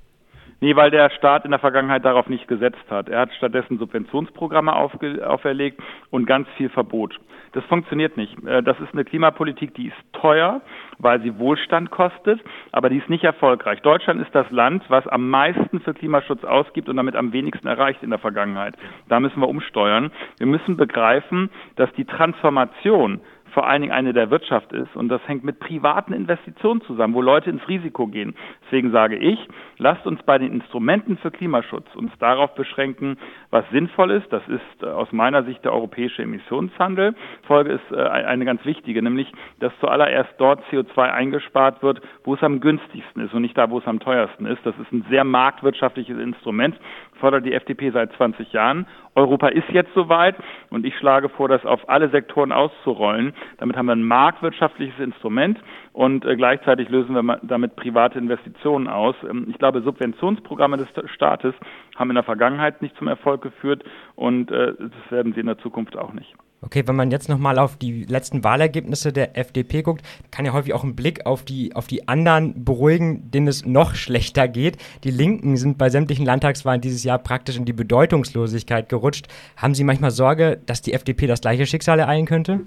Nee, 0.63 0.75
weil 0.75 0.91
der 0.91 1.09
Staat 1.09 1.43
in 1.43 1.49
der 1.49 1.59
Vergangenheit 1.59 2.05
darauf 2.05 2.29
nicht 2.29 2.47
gesetzt 2.47 2.85
hat. 2.91 3.09
Er 3.09 3.21
hat 3.21 3.33
stattdessen 3.33 3.79
Subventionsprogramme 3.79 4.75
auferlegt 4.75 5.81
und 6.11 6.27
ganz 6.27 6.47
viel 6.55 6.69
Verbot. 6.69 7.19
Das 7.53 7.63
funktioniert 7.65 8.15
nicht. 8.15 8.37
Äh, 8.45 8.61
das 8.61 8.79
ist 8.79 8.93
eine 8.93 9.03
Klimapolitik, 9.03 9.73
die 9.73 9.87
ist 9.87 9.97
teuer, 10.13 10.61
weil 10.99 11.19
sie 11.21 11.39
Wohlstand 11.39 11.89
kostet, 11.89 12.39
aber 12.71 12.89
die 12.89 12.97
ist 12.97 13.09
nicht 13.09 13.23
erfolgreich. 13.23 13.81
Deutschland 13.81 14.21
ist 14.21 14.33
das 14.35 14.49
Land, 14.51 14.83
was 14.87 15.07
am 15.07 15.29
meisten 15.31 15.79
für 15.81 15.95
Klimaschutz 15.95 16.43
ausgibt 16.43 16.87
und 16.89 16.95
damit 16.95 17.15
am 17.15 17.33
wenigsten 17.33 17.67
erreicht 17.67 18.03
in 18.03 18.11
der 18.11 18.19
Vergangenheit. 18.19 18.75
Da 19.09 19.19
müssen 19.19 19.41
wir 19.41 19.49
umsteuern. 19.49 20.11
Wir 20.37 20.47
müssen 20.47 20.77
begreifen, 20.77 21.49
dass 21.75 21.91
die 21.93 22.05
Transformation 22.05 23.19
vor 23.53 23.67
allen 23.67 23.81
Dingen 23.81 23.93
eine 23.93 24.13
der 24.13 24.29
Wirtschaft 24.29 24.71
ist. 24.73 24.95
Und 24.95 25.09
das 25.09 25.21
hängt 25.27 25.43
mit 25.43 25.59
privaten 25.59 26.13
Investitionen 26.13 26.81
zusammen, 26.81 27.13
wo 27.13 27.21
Leute 27.21 27.49
ins 27.49 27.67
Risiko 27.67 28.07
gehen. 28.07 28.35
Deswegen 28.65 28.91
sage 28.91 29.17
ich, 29.17 29.39
lasst 29.77 30.05
uns 30.05 30.21
bei 30.23 30.37
den 30.37 30.51
Instrumenten 30.51 31.17
für 31.17 31.31
Klimaschutz 31.31 31.87
uns 31.95 32.11
darauf 32.19 32.55
beschränken, 32.55 33.17
was 33.49 33.65
sinnvoll 33.71 34.11
ist. 34.11 34.31
Das 34.31 34.43
ist 34.47 34.83
äh, 34.83 34.87
aus 34.87 35.11
meiner 35.11 35.43
Sicht 35.43 35.63
der 35.63 35.73
europäische 35.73 36.23
Emissionshandel. 36.23 37.15
Folge 37.43 37.73
ist 37.73 37.91
äh, 37.91 38.01
eine 38.01 38.45
ganz 38.45 38.63
wichtige, 38.65 39.01
nämlich, 39.01 39.31
dass 39.59 39.73
zuallererst 39.79 40.33
dort 40.37 40.63
CO2 40.71 40.97
eingespart 41.11 41.83
wird, 41.83 42.01
wo 42.23 42.35
es 42.35 42.43
am 42.43 42.59
günstigsten 42.59 43.25
ist 43.25 43.33
und 43.33 43.41
nicht 43.41 43.57
da, 43.57 43.69
wo 43.69 43.79
es 43.79 43.87
am 43.87 43.99
teuersten 43.99 44.45
ist. 44.45 44.65
Das 44.65 44.75
ist 44.77 44.91
ein 44.91 45.05
sehr 45.09 45.23
marktwirtschaftliches 45.23 46.17
Instrument, 46.17 46.79
fordert 47.21 47.45
die 47.45 47.53
FDP 47.53 47.91
seit 47.91 48.11
20 48.13 48.51
Jahren. 48.51 48.85
Europa 49.15 49.47
ist 49.47 49.69
jetzt 49.69 49.93
soweit 49.93 50.35
und 50.69 50.85
ich 50.85 50.97
schlage 50.97 51.29
vor, 51.29 51.47
das 51.47 51.65
auf 51.65 51.87
alle 51.87 52.09
Sektoren 52.09 52.51
auszurollen. 52.51 53.33
Damit 53.57 53.77
haben 53.77 53.85
wir 53.85 53.93
ein 53.93 54.03
marktwirtschaftliches 54.03 54.99
Instrument 54.99 55.59
und 55.93 56.25
äh, 56.25 56.35
gleichzeitig 56.35 56.89
lösen 56.89 57.15
wir 57.15 57.39
damit 57.43 57.77
private 57.77 58.19
Investitionen 58.19 58.87
aus. 58.87 59.15
Ähm, 59.29 59.47
ich 59.49 59.57
glaube, 59.57 59.81
Subventionsprogramme 59.81 60.77
des 60.77 60.89
Staates 61.13 61.53
haben 61.95 62.09
in 62.09 62.15
der 62.15 62.23
Vergangenheit 62.23 62.81
nicht 62.81 62.97
zum 62.97 63.07
Erfolg 63.07 63.41
geführt 63.41 63.83
und 64.15 64.51
äh, 64.51 64.73
das 64.77 65.11
werden 65.11 65.33
sie 65.33 65.39
in 65.39 65.47
der 65.47 65.59
Zukunft 65.59 65.97
auch 65.97 66.11
nicht. 66.13 66.35
Okay, 66.63 66.83
wenn 66.85 66.95
man 66.95 67.09
jetzt 67.09 67.27
nochmal 67.27 67.57
auf 67.57 67.75
die 67.77 68.03
letzten 68.03 68.43
Wahlergebnisse 68.43 69.11
der 69.11 69.35
FDP 69.35 69.81
guckt, 69.81 70.05
kann 70.29 70.45
ja 70.45 70.53
häufig 70.53 70.73
auch 70.73 70.83
ein 70.83 70.95
Blick 70.95 71.25
auf 71.25 71.43
die, 71.43 71.75
auf 71.75 71.87
die 71.87 72.07
anderen 72.07 72.63
beruhigen, 72.63 73.31
denen 73.31 73.47
es 73.47 73.65
noch 73.65 73.95
schlechter 73.95 74.47
geht. 74.47 74.77
Die 75.03 75.09
Linken 75.09 75.57
sind 75.57 75.79
bei 75.79 75.89
sämtlichen 75.89 76.23
Landtagswahlen 76.23 76.79
dieses 76.79 77.03
Jahr 77.03 77.17
praktisch 77.17 77.57
in 77.57 77.65
die 77.65 77.73
Bedeutungslosigkeit 77.73 78.89
gerutscht. 78.89 79.27
Haben 79.57 79.73
Sie 79.73 79.83
manchmal 79.83 80.11
Sorge, 80.11 80.59
dass 80.67 80.83
die 80.83 80.93
FDP 80.93 81.25
das 81.25 81.41
gleiche 81.41 81.65
Schicksal 81.65 81.97
ereilen 81.97 82.27
könnte? 82.27 82.61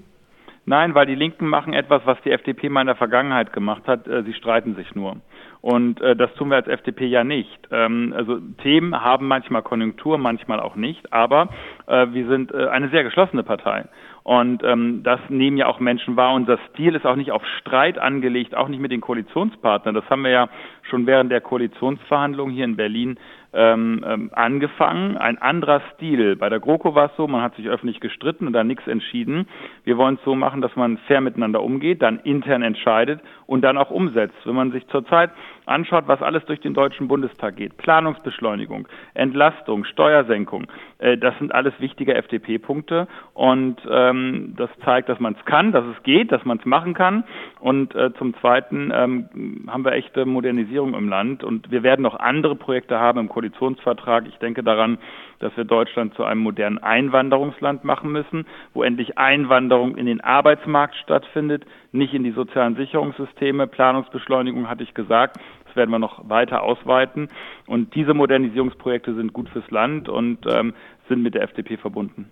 Nein, 0.67 0.95
weil 0.95 1.05
die 1.05 1.15
Linken 1.15 1.47
machen 1.47 1.73
etwas, 1.73 2.01
was 2.05 2.19
die 2.23 2.31
FDP 2.31 2.69
mal 2.69 2.81
in 2.81 2.87
der 2.87 2.95
Vergangenheit 2.95 3.53
gemacht 3.53 3.83
hat. 3.87 4.07
Äh, 4.07 4.23
sie 4.23 4.33
streiten 4.33 4.75
sich 4.75 4.95
nur. 4.95 5.17
Und 5.61 6.01
äh, 6.01 6.15
das 6.15 6.33
tun 6.35 6.49
wir 6.49 6.57
als 6.57 6.67
FDP 6.67 7.05
ja 7.05 7.23
nicht. 7.23 7.67
Ähm, 7.71 8.13
also 8.15 8.39
Themen 8.63 8.99
haben 8.99 9.27
manchmal 9.27 9.61
Konjunktur, 9.61 10.17
manchmal 10.17 10.59
auch 10.59 10.75
nicht, 10.75 11.11
aber 11.13 11.49
äh, 11.87 12.07
wir 12.11 12.27
sind 12.27 12.51
äh, 12.51 12.67
eine 12.67 12.89
sehr 12.89 13.03
geschlossene 13.03 13.43
Partei. 13.43 13.85
Und 14.23 14.63
ähm, 14.63 15.03
das 15.03 15.19
nehmen 15.29 15.57
ja 15.57 15.67
auch 15.67 15.79
Menschen 15.79 16.17
wahr. 16.17 16.33
Unser 16.33 16.57
Stil 16.69 16.95
ist 16.95 17.05
auch 17.05 17.15
nicht 17.15 17.31
auf 17.31 17.45
Streit 17.59 17.99
angelegt, 17.99 18.55
auch 18.55 18.67
nicht 18.67 18.79
mit 18.79 18.91
den 18.91 19.01
Koalitionspartnern. 19.01 19.93
Das 19.93 20.09
haben 20.09 20.23
wir 20.23 20.31
ja 20.31 20.49
schon 20.89 21.05
während 21.05 21.31
der 21.31 21.41
Koalitionsverhandlungen 21.41 22.53
hier 22.53 22.65
in 22.65 22.75
Berlin 22.75 23.19
ähm, 23.55 24.03
ähm, 24.05 24.29
angefangen. 24.33 25.17
Ein 25.17 25.37
anderer 25.37 25.81
Stil. 25.93 26.35
Bei 26.35 26.49
der 26.49 26.59
GroKo 26.59 26.93
war 26.93 27.07
es 27.07 27.15
so, 27.17 27.27
man 27.27 27.41
hat 27.41 27.55
sich 27.55 27.67
öffentlich 27.67 27.99
gestritten 27.99 28.47
und 28.47 28.53
dann 28.53 28.67
nichts 28.67 28.85
entschieden. 28.87 29.47
Wir 29.83 29.97
wollen 29.97 30.15
es 30.15 30.23
so 30.25 30.35
machen, 30.35 30.61
dass 30.61 30.75
man 30.75 30.97
fair 31.07 31.21
miteinander 31.21 31.63
umgeht, 31.63 32.01
dann 32.01 32.19
intern 32.19 32.61
entscheidet 32.61 33.21
und 33.47 33.61
dann 33.61 33.77
auch 33.77 33.91
umsetzt. 33.91 34.35
Wenn 34.43 34.55
man 34.55 34.71
sich 34.71 34.85
zurzeit 34.87 35.31
anschaut, 35.65 36.05
was 36.07 36.21
alles 36.21 36.45
durch 36.45 36.59
den 36.59 36.73
Deutschen 36.73 37.07
Bundestag 37.07 37.55
geht, 37.55 37.77
Planungsbeschleunigung, 37.77 38.87
Entlastung, 39.13 39.85
Steuersenkung, 39.85 40.67
äh, 40.99 41.17
das 41.17 41.37
sind 41.39 41.53
alles 41.53 41.73
wichtige 41.79 42.15
FDP-Punkte 42.15 43.07
und 43.33 43.77
ähm, 43.89 44.53
das 44.57 44.69
zeigt, 44.83 45.09
dass 45.09 45.19
man 45.19 45.35
es 45.39 45.45
kann, 45.45 45.71
dass 45.71 45.85
es 45.85 46.03
geht, 46.03 46.31
dass 46.31 46.45
man 46.45 46.59
es 46.59 46.65
machen 46.65 46.93
kann. 46.93 47.23
Und 47.59 47.95
äh, 47.95 48.13
zum 48.17 48.35
Zweiten 48.41 48.91
ähm, 48.93 49.65
haben 49.67 49.83
wir 49.83 49.93
echte 49.93 50.25
Modernisierung 50.25 50.93
im 50.93 51.09
Land 51.09 51.43
und 51.43 51.71
wir 51.71 51.83
werden 51.83 52.03
noch 52.03 52.19
andere 52.19 52.55
Projekte 52.55 52.99
haben 52.99 53.19
im 53.19 53.29
Koalitionsvertrag 53.29 53.55
Koalitionsvertrag. 53.55 54.27
Ich 54.27 54.37
denke 54.37 54.63
daran, 54.63 54.97
dass 55.39 55.55
wir 55.57 55.63
Deutschland 55.63 56.13
zu 56.15 56.23
einem 56.23 56.41
modernen 56.41 56.77
Einwanderungsland 56.77 57.83
machen 57.83 58.11
müssen, 58.11 58.45
wo 58.73 58.83
endlich 58.83 59.17
Einwanderung 59.17 59.97
in 59.97 60.05
den 60.05 60.21
Arbeitsmarkt 60.21 60.95
stattfindet, 60.95 61.65
nicht 61.91 62.13
in 62.13 62.23
die 62.23 62.31
sozialen 62.31 62.75
Sicherungssysteme. 62.75 63.67
Planungsbeschleunigung 63.67 64.69
hatte 64.69 64.83
ich 64.83 64.93
gesagt. 64.93 65.37
Das 65.65 65.75
werden 65.75 65.91
wir 65.91 65.99
noch 65.99 66.29
weiter 66.29 66.63
ausweiten. 66.63 67.29
Und 67.67 67.95
diese 67.95 68.13
Modernisierungsprojekte 68.13 69.13
sind 69.15 69.33
gut 69.33 69.49
fürs 69.49 69.69
Land 69.71 70.09
und 70.09 70.39
ähm, 70.47 70.73
sind 71.09 71.21
mit 71.21 71.35
der 71.35 71.43
FDP 71.43 71.77
verbunden. 71.77 72.31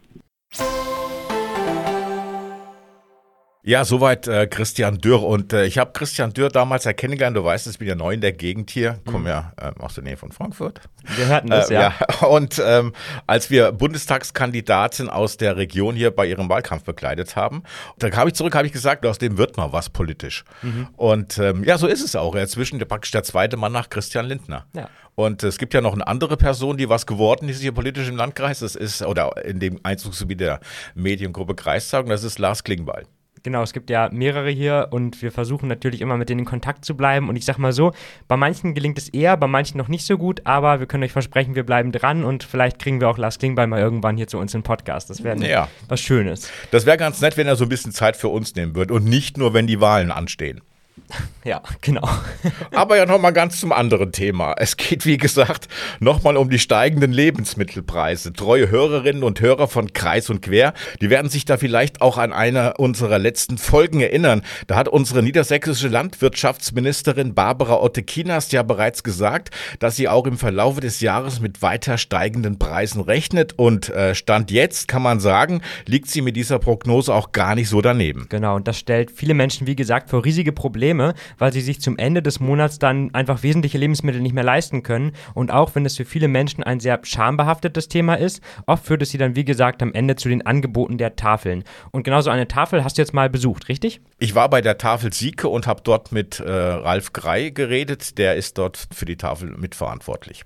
Ja, 3.65 3.85
soweit 3.85 4.27
äh, 4.27 4.45
Christian 4.45 4.97
Dürr. 4.97 5.23
Und 5.23 5.53
äh, 5.53 5.65
ich 5.65 5.77
habe 5.77 5.93
Christian 5.93 6.33
Dürr 6.33 6.49
damals 6.49 6.83
ja 6.83 6.91
kennengelernt. 6.91 7.37
Du 7.37 7.45
weißt, 7.45 7.65
ich 7.67 7.79
bin 7.79 7.87
ja 7.87 7.95
neu 7.95 8.13
in 8.13 8.19
der 8.19 8.33
Gegend 8.33 8.69
hier, 8.69 8.99
komme 9.05 9.19
mhm. 9.19 9.27
ja 9.27 9.53
äh, 9.55 9.71
aus 9.79 9.93
der 9.93 10.03
Nähe 10.03 10.17
von 10.17 10.33
Frankfurt. 10.33 10.81
Wir 11.15 11.27
hörten 11.27 11.49
das, 11.49 11.69
äh, 11.69 11.75
ja. 11.75 11.93
ja. 11.97 12.27
Und 12.27 12.61
ähm, 12.63 12.91
als 13.25 13.49
wir 13.49 13.71
Bundestagskandidatin 13.71 15.07
aus 15.07 15.37
der 15.37 15.55
Region 15.55 15.95
hier 15.95 16.11
bei 16.11 16.25
ihrem 16.25 16.49
Wahlkampf 16.49 16.83
begleitet 16.83 17.37
haben, 17.37 17.63
da 17.99 18.11
habe 18.11 18.31
ich 18.31 18.35
zurück, 18.35 18.53
habe 18.53 18.67
ich 18.67 18.73
gesagt, 18.73 19.05
aus 19.05 19.17
dem 19.17 19.37
wird 19.37 19.55
mal 19.55 19.71
was 19.71 19.89
politisch. 19.89 20.43
Mhm. 20.61 20.89
Und 20.97 21.37
ähm, 21.37 21.63
ja, 21.63 21.77
so 21.77 21.87
ist 21.87 22.03
es 22.03 22.17
auch. 22.17 22.35
Inzwischen 22.35 22.79
praktisch 22.79 23.11
der 23.11 23.23
zweite 23.23 23.55
Mann 23.55 23.71
nach 23.71 23.89
Christian 23.89 24.25
Lindner. 24.25 24.65
Ja. 24.73 24.89
Und 25.15 25.41
es 25.41 25.57
gibt 25.57 25.73
ja 25.73 25.79
noch 25.79 25.93
eine 25.93 26.05
andere 26.05 26.35
Person, 26.35 26.75
die 26.75 26.89
was 26.89 27.05
geworden 27.05 27.47
ist 27.47 27.61
hier 27.61 27.71
politisch 27.71 28.09
im 28.09 28.17
Landkreis. 28.17 28.59
Das 28.59 28.75
ist, 28.75 29.03
oder 29.03 29.45
in 29.45 29.61
dem 29.61 29.79
Einzugsgebiet 29.83 30.41
der 30.41 30.59
Mediengruppe 30.95 31.55
Kreistag, 31.55 32.03
und 32.03 32.09
das 32.09 32.25
ist 32.25 32.39
Lars 32.39 32.65
Klingbeil. 32.65 33.05
Genau, 33.43 33.61
es 33.61 33.73
gibt 33.73 33.89
ja 33.89 34.09
mehrere 34.09 34.49
hier 34.49 34.87
und 34.91 35.21
wir 35.21 35.29
versuchen 35.29 35.67
natürlich 35.67 35.99
immer 35.99 36.15
mit 36.15 36.29
denen 36.29 36.39
in 36.39 36.45
Kontakt 36.45 36.85
zu 36.85 36.95
bleiben. 36.95 37.27
Und 37.27 37.35
ich 37.35 37.43
sag 37.43 37.57
mal 37.57 37.73
so, 37.73 37.91
bei 38.29 38.37
manchen 38.37 38.73
gelingt 38.73 38.97
es 38.97 39.09
eher, 39.09 39.35
bei 39.35 39.47
manchen 39.47 39.77
noch 39.77 39.89
nicht 39.89 40.05
so 40.05 40.17
gut, 40.17 40.41
aber 40.45 40.79
wir 40.79 40.87
können 40.87 41.03
euch 41.03 41.11
versprechen, 41.11 41.53
wir 41.53 41.65
bleiben 41.65 41.91
dran 41.91 42.23
und 42.23 42.45
vielleicht 42.45 42.79
kriegen 42.79 43.01
wir 43.01 43.09
auch 43.09 43.17
Lars 43.17 43.39
Klingbeil 43.39 43.67
mal 43.67 43.81
irgendwann 43.81 44.15
hier 44.15 44.27
zu 44.27 44.37
uns 44.37 44.53
in 44.53 44.63
Podcast. 44.63 45.09
Das 45.09 45.25
wäre 45.25 45.37
ja. 45.45 45.67
was 45.89 45.99
Schönes. 45.99 46.49
Das 46.71 46.85
wäre 46.85 46.95
ganz 46.95 47.19
nett, 47.19 47.35
wenn 47.35 47.45
er 47.45 47.57
so 47.57 47.65
ein 47.65 47.69
bisschen 47.69 47.91
Zeit 47.91 48.15
für 48.15 48.29
uns 48.29 48.55
nehmen 48.55 48.75
würde 48.75 48.93
und 48.93 49.03
nicht 49.03 49.37
nur, 49.37 49.53
wenn 49.53 49.67
die 49.67 49.81
Wahlen 49.81 50.09
anstehen. 50.09 50.61
Ja, 51.45 51.61
genau. 51.81 52.07
Aber 52.71 52.95
ja 52.95 53.05
nochmal 53.05 53.33
ganz 53.33 53.59
zum 53.59 53.73
anderen 53.73 54.13
Thema. 54.13 54.55
Es 54.57 54.77
geht, 54.77 55.05
wie 55.05 55.17
gesagt, 55.17 55.67
nochmal 55.99 56.37
um 56.37 56.49
die 56.49 56.57
steigenden 56.57 57.11
Lebensmittelpreise. 57.11 58.31
Treue 58.31 58.69
Hörerinnen 58.69 59.23
und 59.23 59.41
Hörer 59.41 59.67
von 59.67 59.91
Kreis 59.91 60.29
und 60.29 60.41
Quer, 60.41 60.73
die 61.01 61.09
werden 61.09 61.29
sich 61.29 61.43
da 61.43 61.57
vielleicht 61.57 62.01
auch 62.01 62.17
an 62.17 62.31
eine 62.31 62.75
unserer 62.75 63.19
letzten 63.19 63.57
Folgen 63.57 63.99
erinnern. 63.99 64.41
Da 64.67 64.75
hat 64.75 64.87
unsere 64.87 65.21
niedersächsische 65.21 65.89
Landwirtschaftsministerin 65.89 67.33
Barbara 67.33 67.81
Otte-Kinas 67.81 68.49
ja 68.53 68.63
bereits 68.63 69.03
gesagt, 69.03 69.49
dass 69.79 69.97
sie 69.97 70.07
auch 70.07 70.25
im 70.25 70.37
Verlaufe 70.37 70.79
des 70.79 71.01
Jahres 71.01 71.41
mit 71.41 71.61
weiter 71.61 71.97
steigenden 71.97 72.57
Preisen 72.57 73.01
rechnet. 73.01 73.59
Und 73.59 73.89
äh, 73.89 74.15
Stand 74.15 74.49
jetzt 74.49 74.87
kann 74.87 75.01
man 75.01 75.19
sagen, 75.19 75.61
liegt 75.87 76.09
sie 76.09 76.21
mit 76.21 76.37
dieser 76.37 76.59
Prognose 76.59 77.13
auch 77.13 77.33
gar 77.33 77.55
nicht 77.55 77.67
so 77.67 77.81
daneben. 77.81 78.27
Genau, 78.29 78.55
und 78.55 78.65
das 78.65 78.79
stellt 78.79 79.11
viele 79.11 79.33
Menschen, 79.33 79.67
wie 79.67 79.75
gesagt, 79.75 80.09
vor 80.09 80.23
riesige 80.23 80.53
Probleme. 80.53 80.82
Probleme, 80.83 81.13
weil 81.37 81.53
sie 81.53 81.61
sich 81.61 81.79
zum 81.79 81.97
Ende 81.97 82.21
des 82.21 82.41
Monats 82.41 82.77
dann 82.77 83.13
einfach 83.13 83.41
wesentliche 83.41 83.77
Lebensmittel 83.77 84.19
nicht 84.19 84.35
mehr 84.35 84.43
leisten 84.43 84.83
können. 84.83 85.13
Und 85.33 85.49
auch 85.49 85.75
wenn 85.75 85.85
es 85.85 85.95
für 85.95 86.03
viele 86.03 86.27
Menschen 86.27 86.61
ein 86.61 86.81
sehr 86.81 86.99
schambehaftetes 87.03 87.87
Thema 87.87 88.15
ist, 88.15 88.41
oft 88.67 88.85
führt 88.85 89.01
es 89.01 89.11
sie 89.11 89.17
dann, 89.17 89.37
wie 89.37 89.45
gesagt, 89.45 89.81
am 89.81 89.93
Ende 89.93 90.17
zu 90.17 90.27
den 90.27 90.45
Angeboten 90.45 90.97
der 90.97 91.15
Tafeln. 91.15 91.63
Und 91.91 92.03
genauso 92.03 92.31
eine 92.31 92.49
Tafel 92.49 92.83
hast 92.83 92.97
du 92.97 93.01
jetzt 93.01 93.13
mal 93.13 93.29
besucht, 93.29 93.69
richtig? 93.69 94.01
Ich 94.19 94.35
war 94.35 94.49
bei 94.49 94.59
der 94.59 94.77
Tafel 94.77 95.13
Sieke 95.13 95.47
und 95.47 95.67
habe 95.67 95.81
dort 95.85 96.11
mit 96.11 96.41
äh, 96.41 96.51
Ralf 96.51 97.13
Grei 97.13 97.49
geredet. 97.49 98.17
Der 98.17 98.35
ist 98.35 98.57
dort 98.57 98.89
für 98.93 99.05
die 99.05 99.15
Tafel 99.15 99.55
mitverantwortlich. 99.55 100.43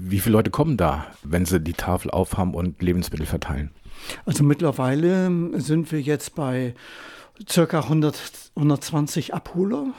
Wie 0.00 0.20
viele 0.20 0.34
Leute 0.34 0.50
kommen 0.50 0.76
da, 0.76 1.06
wenn 1.24 1.44
sie 1.44 1.60
die 1.60 1.72
Tafel 1.72 2.12
aufhaben 2.12 2.54
und 2.54 2.80
Lebensmittel 2.80 3.26
verteilen? 3.26 3.72
Also 4.24 4.44
mittlerweile 4.44 5.28
sind 5.60 5.90
wir 5.90 6.00
jetzt 6.00 6.36
bei 6.36 6.74
circa 7.48 7.80
100, 7.80 8.16
120 8.54 9.34
Abholer. 9.34 9.92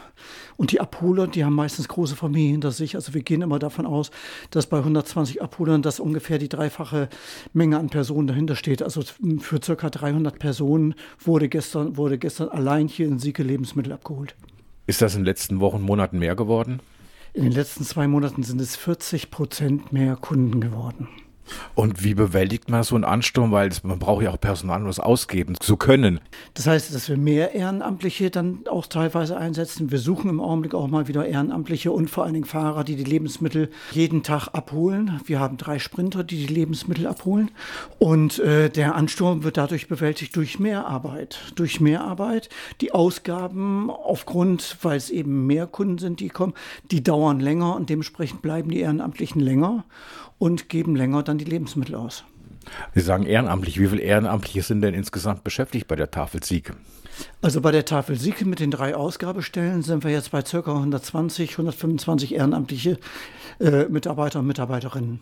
Und 0.56 0.72
die 0.72 0.80
Abholer, 0.80 1.28
die 1.28 1.44
haben 1.44 1.54
meistens 1.54 1.90
große 1.90 2.16
Familien 2.16 2.52
hinter 2.52 2.72
sich. 2.72 2.96
Also 2.96 3.14
wir 3.14 3.22
gehen 3.22 3.42
immer 3.42 3.60
davon 3.60 3.86
aus, 3.86 4.10
dass 4.52 4.68
bei 4.68 4.78
120 4.78 5.42
Abholern 5.42 5.82
das 5.82 6.00
ungefähr 6.00 6.38
die 6.38 6.50
dreifache 6.50 7.10
Menge 7.52 7.78
an 7.78 7.90
Personen 7.90 8.28
dahinter 8.28 8.56
steht. 8.56 8.82
Also 8.82 9.02
für 9.40 9.62
circa 9.62 9.90
300 9.90 10.40
Personen 10.40 10.96
wurde 11.20 11.50
gestern, 11.50 11.98
wurde 11.98 12.18
gestern 12.18 12.48
allein 12.48 12.88
hier 12.88 13.08
in 13.08 13.20
Sieke 13.20 13.44
Lebensmittel 13.44 13.92
abgeholt. 13.92 14.36
Ist 14.88 15.02
das 15.02 15.14
in 15.14 15.22
den 15.22 15.26
letzten 15.26 15.60
Wochen, 15.60 15.82
Monaten 15.82 16.20
mehr 16.20 16.36
geworden? 16.36 16.80
In 17.40 17.46
den 17.46 17.54
letzten 17.54 17.86
zwei 17.86 18.06
Monaten 18.06 18.44
sind 18.44 18.60
es 18.60 18.76
40 18.76 19.32
Prozent 19.32 19.94
mehr 19.94 20.18
Kunden 20.18 20.60
geworden. 20.60 21.08
Und 21.76 22.04
wie 22.04 22.14
bewältigt 22.14 22.70
man 22.70 22.84
so 22.84 22.96
einen 22.96 23.04
Ansturm? 23.04 23.52
Weil 23.52 23.70
man 23.84 24.00
braucht 24.00 24.24
ja 24.24 24.32
auch 24.32 24.40
Personal, 24.40 24.82
um 24.82 24.88
das 24.88 25.00
ausgeben 25.00 25.56
zu 25.60 25.78
können. 25.78 26.20
Das 26.54 26.68
heißt, 26.68 26.94
dass 26.94 27.10
wir 27.10 27.18
mehr 27.18 27.54
Ehrenamtliche 27.54 28.30
dann 28.30 28.60
auch 28.70 28.88
teilweise 28.88 29.38
einsetzen. 29.38 29.92
Wir 29.92 30.00
suchen 30.00 30.30
im 30.30 30.42
Augenblick 30.42 30.74
auch 30.74 30.88
mal 30.88 31.08
wieder 31.08 31.26
Ehrenamtliche 31.26 31.92
und 31.92 32.10
vor 32.10 32.24
allen 32.24 32.34
Dingen 32.34 32.46
Fahrer, 32.46 32.84
die 32.84 32.96
die 32.96 33.04
Lebensmittel 33.04 33.70
jeden 33.92 34.24
Tag 34.24 34.50
abholen. 34.50 35.22
Wir 35.26 35.40
haben 35.40 35.58
drei 35.58 35.80
Sprinter, 35.80 36.24
die 36.24 36.46
die 36.46 36.54
Lebensmittel 36.54 37.08
abholen. 37.08 37.52
Und 37.98 38.40
äh, 38.40 38.70
der 38.70 38.96
Ansturm 38.96 39.44
wird 39.44 39.58
dadurch 39.58 39.88
bewältigt 39.88 40.36
durch 40.36 40.60
Mehrarbeit. 40.60 41.40
Durch 41.56 41.80
Mehrarbeit. 41.80 42.50
Die 42.82 42.94
Ausgaben 42.94 43.90
aufgrund, 43.90 44.78
weil 44.82 44.98
es 44.98 45.10
eben 45.10 45.48
mehr 45.48 45.68
Kunden 45.68 45.98
sind, 45.98 46.20
die 46.20 46.30
kommen, 46.30 46.54
die 46.92 47.04
dauern 47.04 47.40
länger 47.40 47.76
und 47.76 47.90
dementsprechend 47.90 48.42
bleiben 48.42 48.70
die 48.70 48.80
Ehrenamtlichen 48.80 49.42
länger 49.42 49.86
und 50.40 50.70
geben 50.70 50.96
länger 50.96 51.22
dann 51.22 51.38
die 51.38 51.46
Lebensmittel 51.46 51.96
aus. 51.96 52.24
Sie 52.94 53.02
sagen 53.02 53.26
ehrenamtlich. 53.26 53.80
Wie 53.80 53.88
viele 53.88 54.02
Ehrenamtliche 54.02 54.64
sind 54.64 54.82
denn 54.82 54.94
insgesamt 54.94 55.44
beschäftigt 55.44 55.88
bei 55.88 55.96
der 55.96 56.12
Tafel 56.12 56.44
Sieg? 56.44 56.74
Also 57.42 57.62
bei 57.62 57.72
der 57.72 57.86
Tafel 57.86 58.18
Sieg 58.18 58.46
mit 58.46 58.60
den 58.60 58.72
drei 58.72 58.96
Ausgabestellen 58.96 59.82
sind 59.82 60.04
wir 60.04 60.12
jetzt 60.12 60.32
bei 60.32 60.42
ca. 60.42 60.58
120, 60.58 61.52
125 61.52 62.36
ehrenamtliche 62.36 62.98
äh, 63.60 63.86
Mitarbeiter 63.86 64.40
und 64.40 64.48
Mitarbeiterinnen. 64.48 65.20